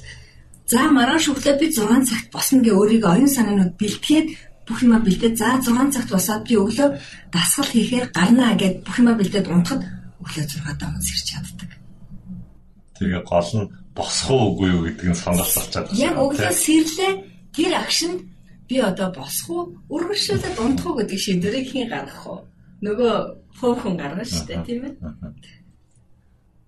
за 0.66 0.82
маргааш 0.90 1.26
өглөө 1.30 1.56
би 1.62 1.68
6 1.70 2.10
цагт 2.10 2.28
босно 2.34 2.58
гэ 2.66 2.72
өөрийгөө 2.74 3.12
оюун 3.14 3.30
санаанууд 3.30 3.74
бэлтгээд 3.78 4.28
бүх 4.66 4.82
юма 4.82 5.00
бэлдээд 5.06 5.38
за 5.38 5.62
6 5.62 5.94
цагт 5.94 6.10
босоод 6.10 6.44
би 6.50 6.58
өглөө 6.58 6.90
дасгал 7.30 7.70
хийхээр 7.70 8.06
гарнаа 8.10 8.58
гэд 8.58 8.82
бүх 8.82 8.98
юма 8.98 9.14
бэлдээд 9.14 9.46
унтахад 9.46 9.82
өглөө 10.26 10.46
6 10.50 10.80
даа 10.82 10.90
унс 10.90 11.10
ирч 11.14 11.26
чаддаг. 11.30 11.72
Тэгээ 12.98 13.22
гол 13.30 13.50
нь 13.62 13.70
босох 13.94 14.30
уугүй 14.34 14.70
юу 14.74 14.82
гэдэг 14.90 15.08
нь 15.14 15.22
сонголт 15.22 15.54
болчиход 15.54 15.86
байна. 15.86 16.02
Яг 16.02 16.16
өглөө 16.18 16.54
сэрлээ 16.66 17.14
гэр 17.54 17.74
агшинд 17.78 18.20
би 18.66 18.76
одоо 18.82 19.10
босох 19.14 19.50
уу 19.54 19.64
өргөшөөд 19.94 20.44
унтах 20.58 20.86
уу 20.90 20.98
гэдэг 20.98 21.20
шийдвэрийг 21.22 21.68
хийн 21.70 21.90
гаргах 21.94 22.26
уу? 22.26 22.42
Нөгөө 22.82 23.14
хөөхөн 23.62 23.96
гаргана 24.02 24.26
шүү 24.26 24.44
дээ 24.50 24.60
тийм 24.66 24.82
ээ 24.90 24.94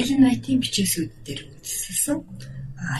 Элен 0.00 0.20
Вайтийн 0.22 0.62
бичээсүүд 0.62 1.10
дээр 1.26 1.40
үндэслэсэн 1.50 2.18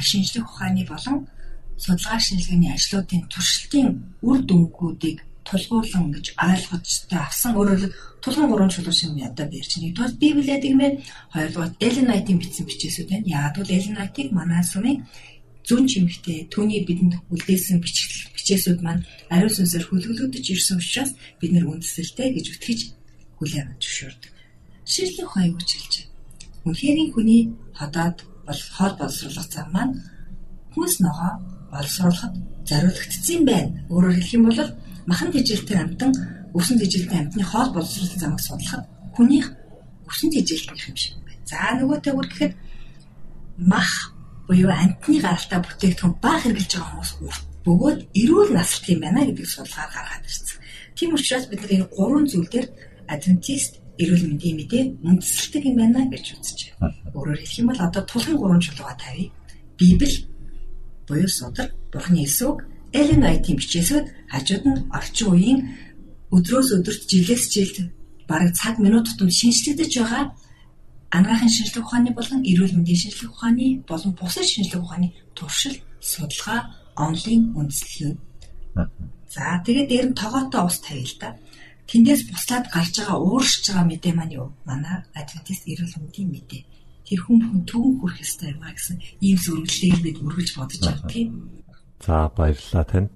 шинжлэх 0.03 0.47
ухааны 0.51 0.83
болон 0.83 1.31
судалгаа 1.79 2.19
шинжилгээний 2.19 2.75
ажлуудын 2.75 3.23
туршилтын 3.31 3.89
үр 4.27 4.39
дүнгуудыг 4.43 5.23
тулгуурлан 5.47 6.11
гэж 6.13 6.27
ойлгочтой 6.35 7.21
авсан. 7.23 7.55
Өөрөөр 7.55 7.95
тулгын 8.23 8.51
гурван 8.51 8.73
чулуу 8.75 8.93
шиг 8.93 9.15
ядаа 9.15 9.47
бэрч. 9.47 9.79
Нэгдүгээр 9.79 10.15
Библиэд 10.23 10.65
гэмээр 10.67 10.95
хоёрдугаар 11.33 11.73
Элен 11.87 12.07
Вайтийн 12.11 12.39
бичсэн 12.43 12.67
бичээсүүд 12.67 13.09
байна. 13.09 13.31
Яагаад 13.31 13.57
бол 13.63 13.77
Элен 13.79 13.97
Вайтыг 13.97 14.29
манай 14.35 14.63
сүмийн 14.67 14.99
зүүн 15.69 15.87
чимэгтээ 15.87 16.39
түүний 16.53 16.83
бидэнд 16.83 17.15
үлдээсэн 17.31 17.79
бичээсүүд 17.79 18.81
маань 18.83 19.07
ариун 19.31 19.55
сүнсээр 19.55 19.87
хөлөглөгдөж 19.87 20.45
ирсэн 20.51 20.83
учраас 20.83 21.13
бид 21.41 21.53
нэр 21.53 21.69
үндэслэлтэй 21.69 22.29
гэж 22.35 22.47
үтгэж 22.57 22.81
хүлээн 23.39 23.71
авч 23.71 23.83
зөвшөөрдөг. 23.85 24.33
Ширлэх 24.89 25.29
хаяг 25.29 25.55
үчилж 25.61 26.08
Үнхээрийн 26.69 27.11
хүний 27.13 27.43
ходоод 27.79 28.17
бол 28.47 28.61
хоол 28.77 28.95
боловсруулах 29.01 29.49
зам 29.49 29.69
маань 29.73 29.95
хүнс 30.73 31.01
ногоо 31.01 31.33
боловсруулахад 31.73 32.35
зориулагдсан 32.69 33.43
байна. 33.49 33.73
Өөрөөр 33.93 34.15
хэлэх 34.17 34.37
юм 34.37 34.45
бол 34.49 34.61
махан 35.09 35.33
тэжээлтэй 35.33 35.79
амтан 35.81 36.13
өвсөн 36.57 36.77
тэжилтний 36.81 37.19
амьтны 37.21 37.45
хоол 37.45 37.71
боловсруулалтын 37.73 38.21
замыг 38.21 38.41
судлахад 38.45 38.85
хүнийх 39.17 39.47
өвсөн 40.09 40.31
тэжилтнийх 40.33 40.89
юм 40.89 40.97
шиг 40.97 41.15
байна. 41.25 41.45
За 41.49 41.57
нөгөөтэй 41.77 42.13
бүр 42.15 42.29
гэхэд 42.29 42.53
мах 43.73 43.93
буюу 44.49 44.73
амьтны 44.73 45.17
гаралтай 45.25 45.61
бүтээгдэхүүн 45.61 46.15
баг 46.25 46.39
хэрглэж 46.45 46.71
байгаа 46.73 46.89
хүмүүс 46.89 47.13
бөгөөд 47.65 48.01
эрүүл 48.21 48.51
насалт 48.57 48.87
юм 48.93 49.01
байна 49.05 49.21
гэдэг 49.29 49.47
судалгаар 49.49 49.91
гаргаад 49.93 50.25
ирсэн. 50.29 50.57
Тийм 50.97 51.11
учраас 51.17 51.47
бид 51.49 51.63
энэ 51.69 51.91
гурван 51.93 52.25
зүйл 52.29 52.49
дээр 52.49 52.69
адвентист 53.13 53.81
эрүүл 54.03 54.25
мэндийн 54.29 54.57
мэдээ 54.59 54.85
үндэслэлтэй 55.03 55.63
юм 55.69 55.77
байна 55.79 56.07
гэж 56.07 56.25
үзэж 56.39 56.59
байна. 56.79 56.95
Өөрөөр 57.15 57.39
хэлэх 57.43 57.59
юм 57.61 57.69
бол 57.71 57.83
одоо 57.87 58.03
тулхан 58.07 58.37
гурван 58.39 58.63
чулууга 58.63 58.95
тавья. 58.99 59.31
Библи 59.79 60.27
буюу 61.07 61.29
судар, 61.29 61.69
Бурхны 61.93 62.25
эсвэг, 62.25 62.67
Элен 62.93 63.23
Вайтийн 63.23 63.59
бичээсүүд 63.59 64.07
хажууд 64.33 64.65
нь 64.69 64.83
орчин 64.93 65.29
үеийн 65.33 65.61
өдрөөс 66.35 66.69
өдөрт 66.77 67.03
жилээс 67.11 67.45
жилд 67.53 67.77
бараг 68.29 68.53
цаг 68.55 68.79
минут 68.79 69.09
тутам 69.09 69.31
шинжлэгдэж 69.33 69.93
байгаа 69.99 70.25
анагаахын 71.11 71.49
шинжлэх 71.49 71.85
ухааны 71.85 72.11
болон 72.13 72.41
эрүүл 72.45 72.77
мэндийн 72.77 73.01
шинжлэх 73.03 73.33
ухааны 73.33 73.67
болон 73.89 74.13
бусад 74.13 74.45
шинжлэх 74.45 74.83
ухааны 74.85 75.09
туршил, 75.37 75.77
судалгаа, 76.01 76.61
онлайн 76.97 77.43
үндэслэл. 77.57 78.17
За 79.33 79.61
тэгээд 79.65 79.89
дээр 79.89 80.07
нь 80.13 80.19
тогоотой 80.21 80.63
ус 80.69 80.79
тавья 80.85 81.05
л 81.09 81.17
да. 81.21 81.29
Тэндээс 81.89 82.29
буслаад 82.29 82.69
гарч 82.69 83.01
байгаа 83.01 83.17
ууршиж 83.17 83.73
байгаа 83.73 83.87
мэдээ 83.89 84.13
маань 84.13 84.37
юу? 84.37 84.49
Манай 84.69 85.01
адвентист 85.17 85.65
эрүүл 85.65 85.97
мэндийн 85.97 86.29
мэдээ. 86.37 86.63
Тэр 87.09 87.21
хүн 87.25 87.41
хүн 87.41 87.61
төвөн 87.65 87.95
хүрэх 88.05 88.21
ёстой 88.21 88.53
юм 88.53 88.61
а 88.61 88.77
гэсэн 88.77 89.01
ийм 89.25 89.37
зөвлөлийг 89.41 89.97
бид 90.05 90.21
өргөж 90.21 90.49
бодож 90.53 90.81
байгаа 90.85 91.09
тийм. 91.09 91.29
За 92.05 92.29
баярлалаа 92.37 92.85
танд. 92.85 93.13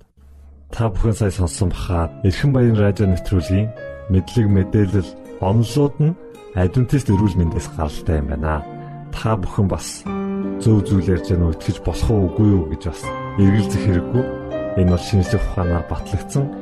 Та 0.73 0.89
бүхэн 0.89 1.13
сая 1.13 1.29
сонссон 1.37 1.69
бахаа 1.69 2.09
Эрхэн 2.25 2.51
баян 2.57 2.81
радио 2.81 3.05
нэвтрүүлгийн 3.13 3.69
мэдлэг 4.09 4.49
мэдээлэл 4.49 5.11
онлоод 5.45 5.95
нь 6.01 6.17
адвентист 6.57 7.13
эрүүл 7.13 7.37
мэндээс 7.37 7.77
гаралтай 7.77 8.25
юм 8.25 8.33
байна. 8.33 8.65
Та 9.13 9.37
бүхэн 9.37 9.69
бас 9.69 10.01
зөв 10.65 10.81
зүйл 10.89 11.13
ярьж 11.13 11.29
байгаа 11.29 11.53
нь 11.53 11.55
итгэж 11.61 11.77
болох 11.85 12.09
уу 12.09 12.25
үгүй 12.33 12.49
юу 12.57 12.65
гэж 12.73 12.83
бас 12.89 13.05
эргэлзэх 13.37 13.85
хэрэггүй. 13.85 14.25
Энэ 14.81 14.93
бол 14.97 15.05
шинжлэх 15.05 15.45
ухаанаар 15.45 15.85
батлагдсан 15.93 16.62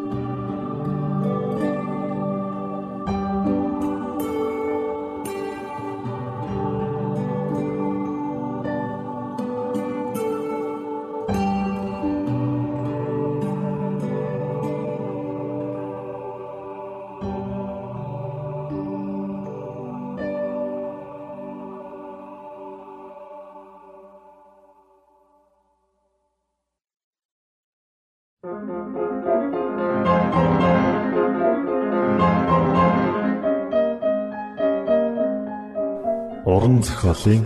Уран 36.51 36.83
зохиолын 36.83 37.45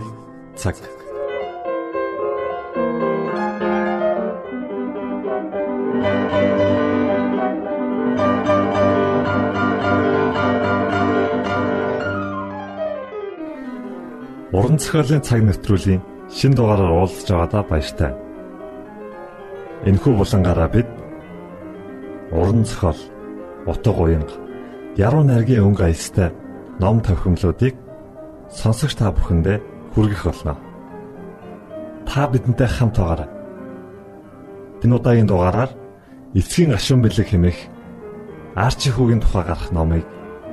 цаг. 0.60 0.74
Уран 14.50 14.76
зохиолын 14.82 15.22
цаг 15.22 15.40
нэвтрүүлгийн 15.46 16.02
шин 16.36 16.52
дугаараар 16.58 16.90
уулзж 16.98 17.30
байгаадаа 17.30 17.62
баяртай. 17.70 18.10
Энэхүү 19.86 20.12
булангаараа 20.18 20.68
бид 20.74 20.90
уран 22.34 22.66
зохиол, 22.66 22.98
утга 23.70 24.02
уянга, 24.02 24.34
яруу 24.98 25.22
найргийн 25.22 25.62
өнгө 25.62 25.84
аястай 25.86 26.34
ном 26.82 26.98
тохиомлуудыг 27.06 27.85
сонсогч 28.56 28.96
та 28.96 29.12
бүхэндээ 29.12 29.60
хүргэх 29.92 30.24
болно. 30.24 30.56
Та 32.08 32.24
бидэнтэй 32.32 32.68
хамт 32.72 32.96
байгаарай. 32.96 33.28
Энэ 34.80 34.96
удаагийн 34.96 35.28
дугаараар 35.28 35.70
эцгийн 36.32 36.72
гашуун 36.72 37.04
бэлэг 37.04 37.28
хэмээх 37.28 37.58
арчи 38.56 38.88
хүүгийн 38.90 39.20
тухай 39.20 39.44
гарах 39.44 39.68
номыг 39.76 40.04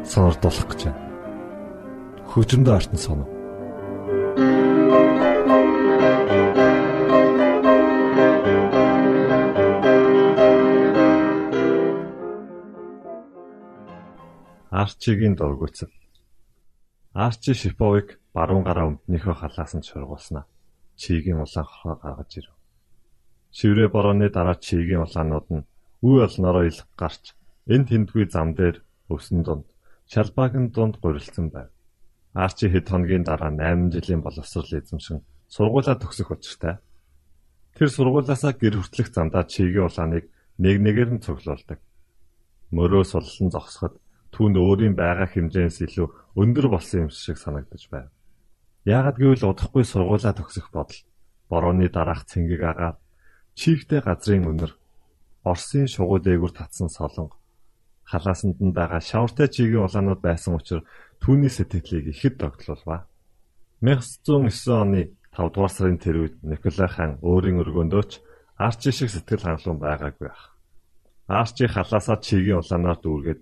сонирдуулах 0.03 0.67
гэж 0.67 0.81
байна. 0.91 1.01
Хөгжмөд 2.27 2.67
артн 2.67 2.99
соно. 2.99 3.25
Арчигийн 14.73 15.35
дургуцал 15.37 15.87
Арчи 17.13 17.53
Шиповыг 17.53 18.17
баруун 18.33 18.65
гараа 18.65 18.89
өмднийхөө 18.89 19.35
халаас 19.37 19.77
нь 19.77 19.85
шургуулснаа. 19.85 20.49
Чигийн 20.97 21.45
улаан 21.45 21.65
хорхоо 21.69 21.95
гаргаж 22.01 22.31
ирв. 22.41 22.57
Шиврээ 23.53 23.89
борооны 23.93 24.33
дараа 24.33 24.57
чигийн 24.57 25.05
улаанууд 25.05 25.47
нь 25.53 25.67
үе 26.01 26.25
олноороо 26.25 26.65
илг 26.65 26.89
гарч 26.97 27.37
энэ 27.69 27.85
тэндгүй 27.85 28.25
зам 28.33 28.57
дээр 28.57 28.81
өвсөн 29.13 29.45
дунд 29.45 29.69
шалбаагийн 30.09 30.73
дунд 30.73 30.97
гурилсан 30.97 31.53
байв. 31.53 31.69
Арчи 32.33 32.65
хэд 32.73 32.89
хоногийн 32.89 33.23
дараа 33.29 33.53
8 33.53 33.93
жилийн 33.93 34.25
боловсрол 34.25 34.73
эзэмшин 34.73 35.21
сургуулаа 35.53 35.95
төгсөх 36.01 36.33
учиртай. 36.33 36.81
Тэр 37.77 37.89
сургуулаасаа 37.93 38.57
гэр 38.57 38.81
хүртэлх 38.81 39.13
замдаа 39.13 39.45
чигийн 39.45 39.85
улааныг 39.85 40.25
нэг 40.57 40.75
нэгээр 40.81 41.09
нь 41.13 41.21
цуглуулдаг. 41.21 41.77
Мөрөө 42.73 43.03
суллан 43.05 43.53
зогсоход 43.53 44.01
түүнд 44.33 44.57
өөрийн 44.57 44.95
байгаа 44.97 45.29
хэмжээс 45.29 45.77
илүү 45.87 46.07
өндөр 46.41 46.67
болсон 46.73 47.07
юм 47.07 47.09
шиг 47.13 47.37
санагдаж 47.37 47.83
байв. 47.93 48.09
Яагад 48.83 49.17
гэвэл 49.21 49.47
удахгүй 49.53 49.85
сургуулаа 49.87 50.33
төгсөх 50.35 50.73
бодол 50.73 50.99
борооны 51.49 51.87
дараах 51.93 52.25
цэнгэг 52.25 52.61
агаад 52.65 52.97
чийгтэй 53.55 54.01
газрын 54.01 54.49
өнөр 54.51 54.73
Оросын 55.43 55.87
шугуу 55.91 56.19
дээгүр 56.23 56.51
татсан 56.55 56.87
солонго 56.87 57.43
халаасанд 58.09 58.57
нь 58.59 58.75
байгаа 58.77 59.01
шавартай 59.09 59.47
чигийн 59.55 59.85
улаанууд 59.87 60.21
байсан 60.27 60.55
учраас 60.59 60.87
түүний 61.23 61.51
сэтгэлийг 61.51 62.05
ихэд 62.13 62.35
тогтлуулва. 62.39 63.07
1909 63.81 64.83
оны 64.83 65.01
5 65.31 65.53
дугаар 65.53 65.73
сарын 65.73 65.99
тэр 66.03 66.15
үед 66.21 66.35
Николай 66.43 66.89
хаан 66.91 67.11
өөрийн 67.23 67.61
өргөөндөөч 67.63 68.11
Арчи 68.65 68.91
шиг 68.91 69.09
сэтгэл 69.09 69.43
хангалуун 69.43 69.79
байгаагүй 69.81 70.29
ах. 70.29 70.43
Арчи 71.27 71.65
халаасаа 71.67 72.17
чигийн 72.21 72.61
улаанаар 72.61 72.99
дүүргээд 73.01 73.41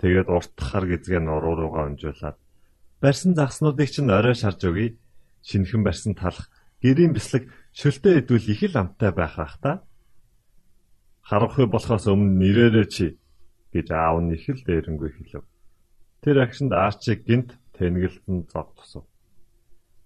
Тэгээд 0.00 0.28
урт 0.28 0.52
хар 0.60 0.84
гизгээ 0.84 1.20
нуруу 1.24 1.54
руугаа 1.56 1.88
өнжүүлээд 1.88 2.36
барьсан 3.00 3.32
загснуудыг 3.34 3.88
чинь 3.88 4.10
орой 4.10 4.34
шарж 4.34 4.60
өгье. 4.68 4.96
Шинхэн 5.46 5.82
барьсан 5.84 6.14
талах 6.14 6.50
гэрийн 6.82 7.12
бислэг 7.14 7.48
шөлтөө 7.72 8.12
идвэл 8.20 8.50
их 8.50 8.62
л 8.66 8.76
амттай 8.76 9.12
байх 9.12 9.36
бах 9.36 9.56
та. 9.62 9.72
Харанхуй 11.22 11.66
болохоос 11.70 12.06
өмнө 12.10 12.38
нэрээрээ 12.40 12.86
чи 12.90 13.06
гэж 13.72 13.88
аав 13.94 14.20
нь 14.20 14.34
их 14.34 14.48
л 14.48 14.62
дээрэнгүй 14.66 15.10
хэлв. 15.16 15.44
Тэр 16.22 16.36
агшинд 16.42 16.72
Арчиг 16.72 17.24
гинт 17.24 17.54
тэнгэлтэн 17.76 18.48
зог 18.50 18.74
тусав. 18.74 19.04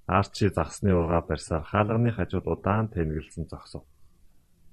Арчи 0.06 0.50
загсны 0.50 0.92
ургаа 0.92 1.22
барьсаар 1.22 1.64
хаалганы 1.64 2.10
хажууд 2.12 2.46
удаан 2.46 2.88
тэнгэлсэн 2.90 3.46
зогсов. 3.48 3.84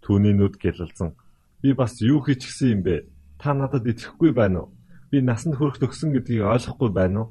Түүний 0.01 0.33
нүд 0.33 0.57
гэлэлцэн 0.57 1.15
би 1.61 1.73
бас 1.73 2.01
юу 2.01 2.19
хийчихсэн 2.25 2.69
юм 2.75 2.81
бэ? 2.83 2.95
Та 3.37 3.53
надад 3.53 3.85
итгэхгүй 3.85 4.31
байна 4.33 4.65
уу? 4.65 4.76
Би 5.09 5.21
насанд 5.21 5.55
хүрэх 5.55 5.79
төгсөн 5.79 6.11
гэдгийг 6.11 6.43
ойлгохгүй 6.43 6.89
байна 6.91 7.19
уу? 7.19 7.27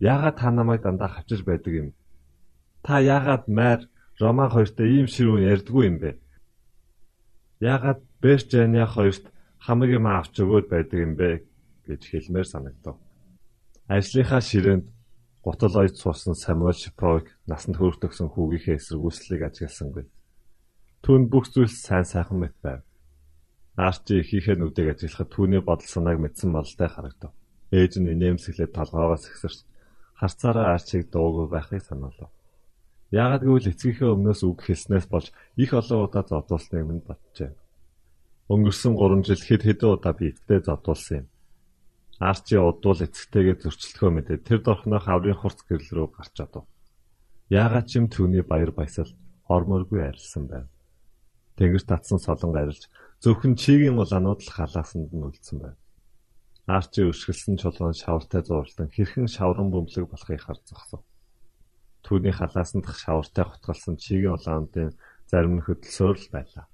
Яагаад 0.00 0.36
та 0.40 0.50
намайг 0.50 0.82
дандаа 0.82 1.08
хавчиж 1.08 1.44
байдаг 1.44 1.72
юм? 1.72 1.88
Та 2.82 3.00
яагаад 3.00 3.48
майр 3.48 3.80
Роман 4.20 4.50
хоёртой 4.50 4.88
ийм 4.88 5.06
ширүүн 5.10 5.44
ярьдгүй 5.52 5.84
юм 5.90 5.96
бэ? 5.98 6.10
Яагаад 7.60 8.00
Берчаня 8.22 8.86
хоёрт 8.86 9.24
хамаг 9.58 9.90
юм 9.90 10.06
авч 10.06 10.34
өгөөд 10.40 10.66
байдаг 10.72 10.98
юм 11.00 11.12
бэ 11.16 11.44
гэж 11.88 12.00
хэлмээр 12.08 12.48
санагдав. 12.48 12.96
Ажлынхаа 13.88 14.40
ширээнд 14.40 14.86
гутал 15.44 15.76
ойд 15.76 15.96
суусан 15.96 16.34
Самуэль 16.34 16.80
Шиповыг 16.80 17.28
насанд 17.44 17.76
хүртэгсэн 17.76 18.32
хүүгийнхээ 18.32 18.80
эсэргүүцлийг 18.80 19.42
ажигласангүй. 19.44 20.04
Түүнд 21.04 21.28
бүх 21.28 21.52
зүйл 21.52 21.68
сайн 21.68 22.08
сайхан 22.08 22.40
мэт 22.40 22.56
байв. 22.64 22.80
Арчи 23.76 24.22
ихийнхээ 24.22 24.54
нүдийг 24.54 24.94
ажиглахад 24.94 25.30
түүний 25.34 25.62
бодол 25.62 25.90
санааг 25.90 26.22
мэдсэн 26.22 26.54
бололтой 26.54 26.88
харагдав. 26.88 27.32
Ээж 27.74 27.98
нь 27.98 28.12
инээмсэглээд 28.14 28.70
толгоогоос 28.70 29.26
ихсэрч 29.26 29.66
харцаараа 30.14 30.78
арчиг 30.78 31.10
дуугүй 31.10 31.50
байхыг 31.50 31.82
санаалав. 31.82 32.30
Яагад 33.10 33.42
гэвэл 33.42 33.74
эцгийнхээ 33.74 34.14
өмнөөс 34.14 34.40
үг 34.46 34.58
хэлснээс 34.62 35.06
болж 35.10 35.34
их 35.58 35.74
олон 35.74 36.06
удаа 36.06 36.22
зодуулсныг 36.22 36.86
минь 36.86 37.02
батжээ. 37.02 37.50
Өнгөрсөн 38.46 38.94
3 38.94 39.26
жил 39.26 39.42
хэд 39.42 39.62
хэдэн 39.66 39.90
удаа 39.90 40.12
би 40.14 40.30
эцтэй 40.30 40.60
зодуулсан 40.62 41.16
юм. 41.22 41.26
Арчи 42.22 42.54
удвал 42.54 43.02
эцэгтэйгээ 43.02 43.56
зөрчилдөхөө 43.58 44.10
мэдээ 44.14 44.38
тэр 44.46 44.60
дорхноох 44.62 45.06
аврын 45.10 45.34
хурц 45.34 45.66
гэрэл 45.66 45.90
рүү 45.98 46.08
гарч 46.14 46.30
чадав. 46.38 46.64
Яагаад 47.50 47.90
ч 47.90 47.98
юм 47.98 48.06
түүний 48.06 48.46
баяр 48.46 48.70
баясал 48.70 49.10
ормооргүй 49.50 50.00
арилсан 50.06 50.46
байв. 50.46 50.66
Тэнгэр 51.58 51.82
татсан 51.82 52.22
солон 52.22 52.54
арилж 52.54 52.86
зөвхөн 53.24 53.56
чигийн 53.56 53.96
улаанууд 53.96 54.44
л 54.44 54.52
халаасанд 54.52 55.08
нь 55.16 55.24
үлдсэн 55.24 55.56
байв. 55.64 55.80
Арчи 56.68 57.08
өшгөлсөн 57.08 57.56
чулуун 57.56 57.96
шавартай 57.96 58.44
зурлан 58.44 58.92
хэрхэн 58.92 59.32
шавран 59.32 59.72
бөмбөлөг 59.72 60.12
болохыг 60.12 60.44
харж 60.44 60.60
зогсов. 60.68 61.00
Түүний 62.04 62.36
халаасанд 62.36 62.84
шавартай 62.84 63.44
хотголсон 63.48 63.96
чигийн 63.96 64.36
улаануудын 64.36 64.92
зарим 65.24 65.56
нь 65.56 65.64
хөдөлсөөр 65.64 66.16
л 66.20 66.28
байлаа. 66.36 66.68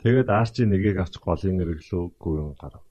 Тэгээд 0.00 0.28
Арчи 0.32 0.64
нэгийг 0.64 0.96
авч 1.04 1.20
голын 1.20 1.60
эрэглүү 1.60 2.04
гүйн 2.16 2.56
гарав. 2.56 2.84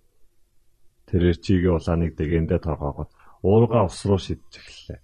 Тэрээр 1.09 1.37
чигийн 1.41 1.77
улааныг 1.81 2.13
дэгэндээ 2.13 2.61
торгоогоод 2.61 3.09
уурга 3.41 3.81
ус 3.89 3.97
руу 4.05 4.21
шидэж 4.21 4.53
эхэллээ. 4.61 5.01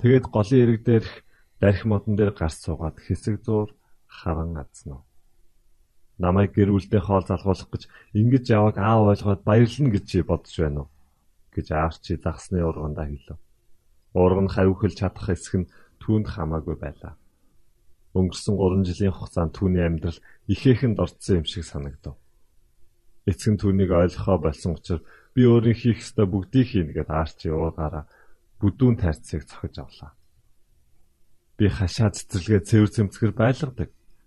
Тэгээд 0.00 0.24
голын 0.32 0.62
эрэг 0.64 0.80
дээрх 0.80 1.12
дарх 1.60 1.80
модон 1.84 2.16
дээр 2.16 2.32
гарч 2.32 2.56
суугаад 2.64 2.96
хэсэг 3.04 3.44
зуур 3.44 3.76
харан 4.08 4.56
адснаа. 4.56 5.04
Намайг 6.18 6.54
гэрүүлдээ 6.54 7.02
хоол 7.04 7.26
залгуулах 7.26 7.70
гэж 7.70 7.82
ингэж 8.14 8.44
яваг 8.54 8.76
аав 8.78 9.10
ойлгоод 9.10 9.42
баярлна 9.42 9.90
гэж 9.90 10.04
чи 10.06 10.22
бодож 10.22 10.54
байна 10.58 10.80
уу? 10.86 10.94
гэж 11.54 11.70
аарчи 11.70 12.18
загсны 12.18 12.66
ургандаа 12.66 13.06
хэлв. 13.06 13.38
Урга 14.14 14.42
нь 14.42 14.50
хавихлж 14.50 14.98
чадах 14.98 15.30
эсэх 15.30 15.54
нь 15.62 15.70
түүнд 16.02 16.26
хамаагүй 16.34 16.76
байлаа. 16.78 17.14
Өнгөрсөн 18.14 18.58
3 18.58 18.86
жилийн 18.90 19.14
хугацаанд 19.14 19.54
түүний 19.54 19.86
амьдрал 19.86 20.18
ихээхэн 20.50 20.94
дорцсон 20.98 21.42
юм 21.42 21.46
шиг 21.46 21.64
санагдав. 21.66 22.18
Эцэг 23.26 23.54
нь 23.54 23.60
түүнийг 23.62 23.90
ойлгохоо 23.90 24.38
болсон 24.38 24.74
учраас 24.78 25.02
би 25.34 25.42
өөрийн 25.46 25.78
хийх 25.78 26.02
ёстой 26.02 26.26
бүгдийг 26.30 26.66
хийнэ 26.70 26.94
гэд 26.94 27.10
аарчи 27.10 27.50
уугаараа 27.50 28.06
бүдүүн 28.62 28.98
тайрцыг 29.02 29.46
цохиж 29.50 29.82
авлаа. 29.82 30.12
Би 31.58 31.66
хашаа 31.70 32.10
цэцэрлэгээ 32.14 32.62
цэвэр 32.66 32.90
цэмцгэр 32.90 33.32
байлгадаг. 33.34 33.90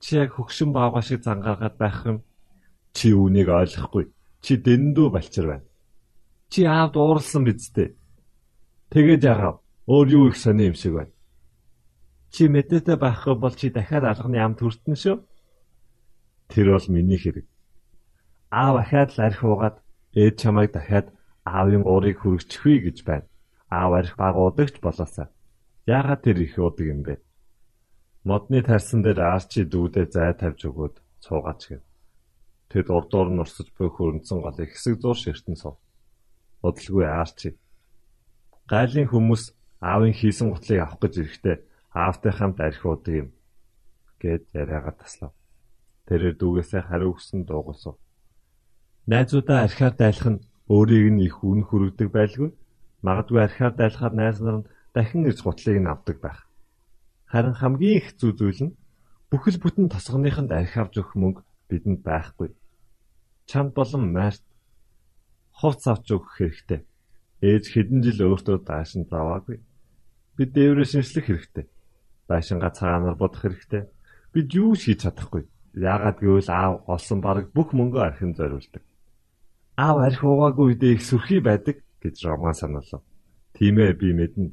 Чи 0.00 0.16
яг 0.16 0.34
хөгшин 0.34 0.70
баага 0.72 1.02
шиг 1.02 1.22
зангаагаад 1.22 1.76
байх 1.78 1.98
юм. 2.06 2.18
Чи 2.94 3.12
үүнийг 3.14 3.48
ойлгохгүй. 3.50 4.04
Чи 4.44 4.56
дэндүү 4.62 5.08
балчир 5.10 5.46
байна. 5.50 5.66
Чи 6.48 6.64
аавд 6.64 6.94
ууралсан 6.96 7.44
биз 7.44 7.70
дээ. 7.74 7.94
Тэгээд 8.94 9.22
яагаад 9.26 9.58
өөр 9.90 10.06
юу 10.14 10.24
их 10.30 10.36
сони 10.38 10.70
юм 10.70 10.76
шиг 10.78 10.94
байна. 10.94 11.12
Чи 12.30 12.48
мэдээтэй 12.48 12.96
байхгүй 12.96 13.34
бол 13.34 13.54
чи 13.56 13.68
дахиад 13.74 14.04
алганы 14.04 14.38
амт 14.38 14.60
хүртэн 14.60 14.96
шүү. 14.96 15.16
Тэр 16.48 16.66
бол 16.76 16.86
миний 16.88 17.18
хэрэг. 17.18 17.46
Аав 18.52 18.76
ахаад 18.80 19.10
л 19.16 19.20
арх 19.26 19.40
уугаад 19.44 19.76
ээж 20.16 20.34
чамайг 20.40 20.72
дахиад 20.72 21.12
аавын 21.44 21.84
уурыг 21.84 22.20
хүргэчихвээ 22.20 22.78
гэж 22.84 22.98
байна. 23.04 23.26
Аав 23.68 23.92
арх 23.98 24.14
баг 24.16 24.36
удагч 24.36 24.80
болоосаа. 24.80 25.28
Яагаад 25.84 26.20
тэр 26.24 26.38
их 26.44 26.56
удаг 26.56 26.86
юм 26.86 27.02
бэ? 27.04 27.20
Модны 28.28 28.60
тарсан 28.60 29.00
дээр 29.00 29.20
арчи 29.24 29.64
дүүдээ 29.64 30.06
зай 30.12 30.36
тавьж 30.36 30.68
өгөөд 30.68 30.96
цуугаач 31.24 31.60
гэв. 31.72 31.82
Тэд 32.68 32.86
урдуур 32.92 33.28
нь 33.32 33.40
урсаж 33.40 33.72
буй 33.72 33.88
хөрөнцөн 33.88 34.44
голыг 34.44 34.68
хэсэг 34.68 35.00
зур 35.00 35.16
ширтэн 35.16 35.56
суув. 35.56 35.80
Бодлгүй 36.60 37.08
арчи. 37.08 37.56
Гайлын 38.68 39.08
хүмүүс 39.08 39.56
аавын 39.80 40.12
хийсэн 40.12 40.52
гутлыг 40.52 40.76
авах 40.84 41.00
гэж 41.00 41.14
ирэхдээ 41.24 41.56
аавтай 41.96 42.32
хамт 42.36 42.60
архи 42.60 42.84
удаг 42.84 43.14
юм 43.16 43.28
гэд 44.20 44.44
яриагаа 44.52 44.92
таслав. 45.00 45.32
Тэрээр 46.12 46.36
дүүгээсээ 46.36 46.82
хариу 46.84 47.16
өгсөн 47.16 47.48
дуугасав. 47.48 47.96
Найзуудаа 49.08 49.64
архиар 49.64 49.94
дайлах 49.96 50.28
нь 50.36 50.44
өөрийг 50.68 51.08
нь 51.16 51.24
их 51.24 51.40
үн 51.40 51.64
хүргэдэг 51.64 52.08
байлгүй. 52.12 52.52
Магадгүй 53.00 53.40
архиар 53.40 53.72
дайлахаар 53.72 54.12
найз 54.12 54.36
нар 54.44 54.56
нь 54.60 54.68
дахин 54.92 55.24
ирж 55.24 55.40
гутлыг 55.40 55.80
нь 55.80 55.88
авдаг 55.88 56.20
байх. 56.20 56.47
Харин 57.30 57.54
хамгийн 57.60 57.98
их 58.00 58.16
зүй 58.18 58.32
зүйл 58.32 58.60
нь 58.66 58.76
бүхэл 59.30 59.60
бүтэн 59.60 59.92
тосгоныхонд 59.92 60.50
архи 60.52 60.80
авч 60.80 60.94
өгөх 61.00 61.14
мөнгө 61.20 61.42
бидэнд 61.68 62.00
байхгүй. 62.02 62.48
Чамд 63.48 63.72
болон 63.76 64.04
майрт 64.16 64.44
хувц 65.52 65.84
авч 65.92 66.06
өгөх 66.16 66.32
хэрэгтэй. 66.40 66.80
Ээж 67.44 67.64
хэдэн 67.72 68.00
жил 68.02 68.32
өөртөө 68.32 68.56
даашин 68.64 69.04
заваагүй. 69.04 69.60
Бид 70.36 70.50
дээврээ 70.56 70.88
шинжлэх 70.88 71.26
хэрэгтэй. 71.28 71.66
Байшингаа 72.28 72.72
цагаанаар 72.72 73.16
бодох 73.20 73.44
хэрэгтэй. 73.44 73.82
Бид 74.32 74.48
юу 74.56 74.72
хийж 74.72 75.04
чадахгүй. 75.04 75.44
Яагаад 75.76 76.18
гэвэл 76.18 76.50
аав 76.50 76.74
олсон 76.88 77.20
бараг 77.20 77.52
бүх 77.52 77.76
мөнгөө 77.76 78.02
архин 78.02 78.32
зориулдаг 78.32 78.82
аав 79.78 79.98
арх 80.02 80.22
уугаагүй 80.26 80.74
үедээ 80.74 80.92
их 80.98 81.02
сүрхий 81.06 81.38
байдаг 81.38 81.78
гэж 82.02 82.26
Роман 82.26 82.54
сануулав. 82.54 83.02
Тийм 83.54 83.78
ээ 83.78 83.94
би 83.94 84.10
мэднэ. 84.10 84.50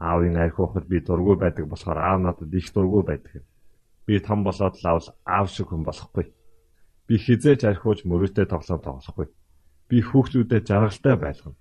Аавын 0.00 0.36
арх 0.40 0.58
уухад 0.58 0.88
би 0.88 1.00
дургүй 1.04 1.36
байдаг 1.36 1.68
болохоор 1.68 1.98
аав 2.00 2.20
надад 2.24 2.54
их 2.54 2.72
дургүй 2.72 3.02
байдаг. 3.04 3.44
Би 4.06 4.18
том 4.18 4.44
болоод 4.44 4.80
л 4.80 4.86
авал 4.88 5.08
аав 5.28 5.46
шиг 5.52 5.68
хүн 5.68 5.84
болохгүй. 5.84 6.32
Би 7.06 7.14
хизээч 7.20 7.68
архиуж 7.68 8.08
мөрөөдөө 8.08 8.46
тоглоом 8.48 8.80
тоглохгүй. 8.80 9.28
Би 9.88 10.00
хүүхдүүдэд 10.00 10.64
жаргалтай 10.64 11.16
байлгана. 11.20 11.58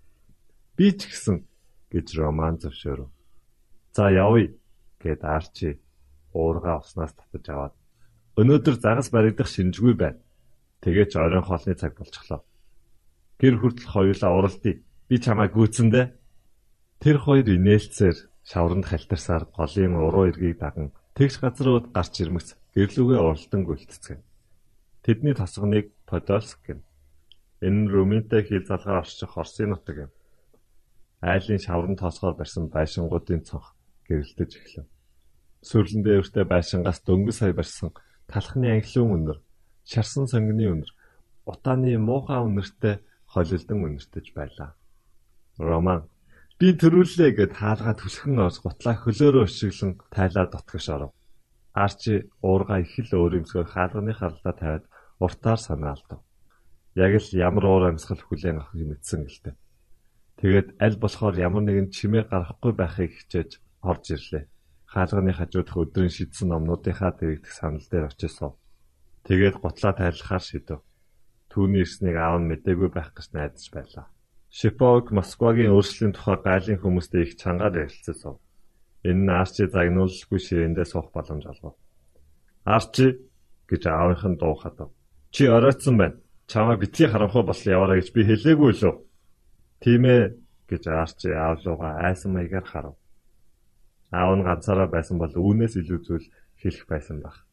Би 0.80 0.96
ч 0.96 1.12
гэсэн 1.12 1.44
гэж 1.92 2.08
Роман 2.16 2.56
зөвшөөрөв. 2.64 3.10
За 3.92 4.08
явъя 4.08 4.56
гэд 5.04 5.22
Арчи 5.28 5.82
уурга 6.32 6.80
уснаас 6.80 7.12
татаж 7.18 7.46
аваад 7.50 7.74
өнөөдөр 8.40 8.76
загас 8.80 9.10
баригдах 9.12 9.50
шинжгүй 9.52 9.94
байна. 10.00 10.22
Тэгээд 10.80 11.12
ч 11.12 11.16
оройн 11.20 11.44
хоолны 11.44 11.76
цаг 11.76 11.98
болчихлоо. 11.98 12.46
Гэр 13.40 13.60
хүртэл 13.60 13.92
хоёулаа 13.92 14.32
уралдъя. 14.38 14.80
Би 15.10 15.16
чамайг 15.20 15.52
гүйцэндэ. 15.52 16.02
Тэр 17.00 17.16
хоёр 17.16 17.48
инээлцээр 17.48 18.28
шавранд 18.44 18.92
халтарсаар 18.92 19.48
голын 19.56 19.96
уруу 19.96 20.28
эргийг 20.28 20.60
даган 20.60 20.92
тэгш 21.16 21.40
газрууд 21.40 21.96
гарч 21.96 22.14
ирмэгц 22.20 22.60
гэрлүүгээ 22.76 23.20
уралдан 23.24 23.64
гүйлтцгэн. 23.64 24.20
Тэдний 25.08 25.32
тосгоныг 25.32 25.96
Подольск 26.04 26.60
гэнэ. 26.68 26.84
Энэ 27.64 27.80
нь 27.88 27.92
Румынтай 27.94 28.44
хил 28.44 28.68
залгаар 28.68 29.08
орчих 29.08 29.32
Орсын 29.40 29.72
нутаг 29.72 29.96
юм. 29.96 30.12
Айлын 31.24 31.64
шаврын 31.64 31.96
тоосгоор 31.96 32.36
барьсан 32.36 32.68
байшингуудын 32.68 33.48
цонх 33.48 33.80
гэрэлтэж 34.04 34.52
эхлэв. 34.60 34.88
Сүрлэн 35.64 36.04
дээртэй 36.04 36.44
байшингаас 36.44 37.00
дөнгөс 37.08 37.40
сая 37.40 37.56
барьсан 37.56 37.96
талхны 38.28 38.76
анхлын 38.76 39.16
өнөр, 39.16 39.40
шарсан 39.88 40.28
сонгины 40.28 40.68
өнөр, 40.68 40.92
утааны 41.48 41.96
муухай 41.96 42.44
өнөртэй 42.44 43.00
холилдон 43.24 43.80
үнэртэж 43.88 44.26
байлаа. 44.36 44.76
Роман 45.60 46.08
би 46.60 46.76
төрүүллээ 46.76 47.32
гэд 47.40 47.54
хаалгаа 47.56 47.96
түлхэн 47.96 48.36
оос 48.44 48.60
гутлаа 48.60 48.96
хөлөөрөө 49.00 49.48
өшиглэн 49.48 49.92
тайлаа 50.12 50.46
дотгош 50.52 50.86
оров. 50.92 51.12
Арчи 51.72 52.28
уурга 52.44 52.84
их 52.84 53.00
л 53.00 53.16
өөрөмсгөр 53.16 53.68
хаалганы 53.72 54.12
харлаа 54.12 54.54
тавиад 54.60 54.84
уртаар 55.24 55.60
санаалдав. 55.64 56.20
Яг 57.00 57.16
л 57.16 57.30
ямар 57.48 57.64
уур 57.64 57.84
амьсгал 57.88 58.20
хүлээн 58.20 58.60
авахыг 58.60 58.84
мэдсэн 58.92 59.24
гэлтэй. 59.24 59.56
Тэгээд 60.44 60.68
аль 60.84 61.00
болохоор 61.00 61.36
ямар 61.40 61.64
нэгэн 61.64 61.96
чимээ 61.96 62.28
гарахгүй 62.28 62.74
байхыг 62.76 63.12
хичээж 63.16 63.52
орж 63.80 64.06
ирлээ. 64.20 64.44
Хаалганы 64.92 65.32
хажуудах 65.32 65.80
өдрийн 65.80 66.12
шидсэн 66.12 66.52
номнуудынхаа 66.52 67.16
дэрэгдэх 67.16 67.56
санал 67.56 67.88
дээр 67.88 68.12
очисов. 68.12 68.60
Тэгээд 69.24 69.64
гутлаа 69.64 69.96
тайлахаар 69.96 70.44
шидэв. 70.44 70.84
Түүний 71.48 71.88
ирснийг 71.88 72.20
аав 72.20 72.44
нь 72.44 72.52
мэдээгүй 72.52 72.90
байх 72.92 73.16
гэж 73.16 73.28
найдаж 73.32 73.66
байлаа. 73.72 74.08
Шиповг 74.50 75.12
Москвагийн 75.14 75.70
өөрчлөлийн 75.78 76.14
тухай 76.18 76.38
гайлын 76.42 76.82
хүмүүстэй 76.82 77.22
их 77.22 77.38
чангаар 77.38 77.86
ярилцсан. 77.86 78.42
Энэ 79.06 79.22
нь 79.24 79.30
Арчи 79.30 79.70
загнуулгүй 79.70 80.40
ширээндээ 80.42 80.88
суух 80.90 81.14
боломж 81.14 81.46
олгов. 81.46 81.78
Арчи 82.66 83.22
гэж 83.70 83.84
аавынх 83.86 84.26
нь 84.26 84.40
дуу 84.42 84.58
хадав. 84.58 84.90
Чи 85.30 85.46
оройтсан 85.46 85.96
байна. 86.02 86.18
Чамаа 86.50 86.82
битгий 86.82 87.06
харанхуй 87.08 87.44
бол 87.46 87.62
яваарай 87.62 88.02
гэж 88.02 88.10
би 88.10 88.22
хэлээгүй 88.26 88.72
лөө. 88.82 88.96
Тийм 89.86 90.02
ээ 90.10 90.34
гэж 90.66 90.84
Арчи 90.90 91.30
аав 91.30 91.62
руугаа 91.62 92.02
айсан 92.10 92.34
маягаар 92.34 92.66
харав. 92.66 92.96
Аав 94.10 94.34
нь 94.34 94.46
ганцаараа 94.50 94.90
байсан 94.90 95.22
бол 95.22 95.30
үүнээс 95.30 95.78
илүү 95.78 96.00
зүйл 96.02 96.26
хэлэх 96.58 96.86
байсан 96.90 97.22
баг. 97.22 97.46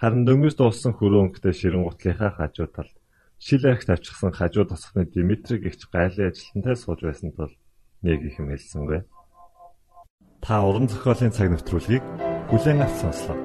Харин 0.00 0.24
дөнгөж 0.24 0.56
дууссан 0.56 0.96
хөрөө 0.96 1.20
өнгөтэй 1.28 1.52
ширэн 1.52 1.84
гутлынхаа 1.84 2.32
хажуу 2.32 2.66
талд 2.72 2.96
шил 3.44 3.60
арх 3.68 3.84
тавьчихсан 3.84 4.32
хажуу 4.32 4.64
тосхны 4.64 5.04
Димитри 5.04 5.58
гихч 5.60 5.84
гайлын 5.92 6.32
ажилтнтай 6.32 6.76
сууж 6.80 7.00
байсан 7.04 7.28
тул 7.36 7.52
нэг 8.00 8.24
их 8.24 8.40
юм 8.40 8.48
хэлсэнгүй. 8.48 9.04
Та 10.40 10.64
уран 10.64 10.88
зохиолын 10.88 11.28
цаг 11.28 11.52
навтруулгийг 11.52 12.00
бүлээн 12.48 12.80
авч 12.88 12.96
сонслоо. 13.04 13.36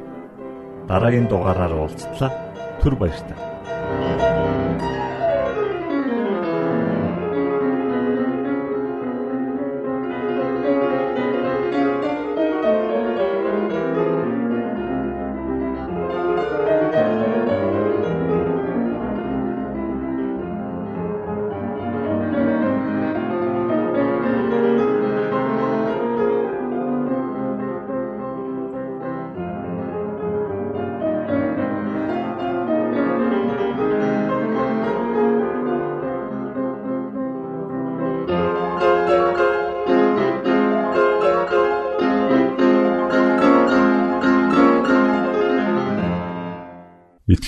Дараагийн 0.87 1.27
дугаараар 1.27 1.75
уулзтлаа. 1.75 2.31
Түр 2.79 2.95
баярлалаа. 2.95 3.39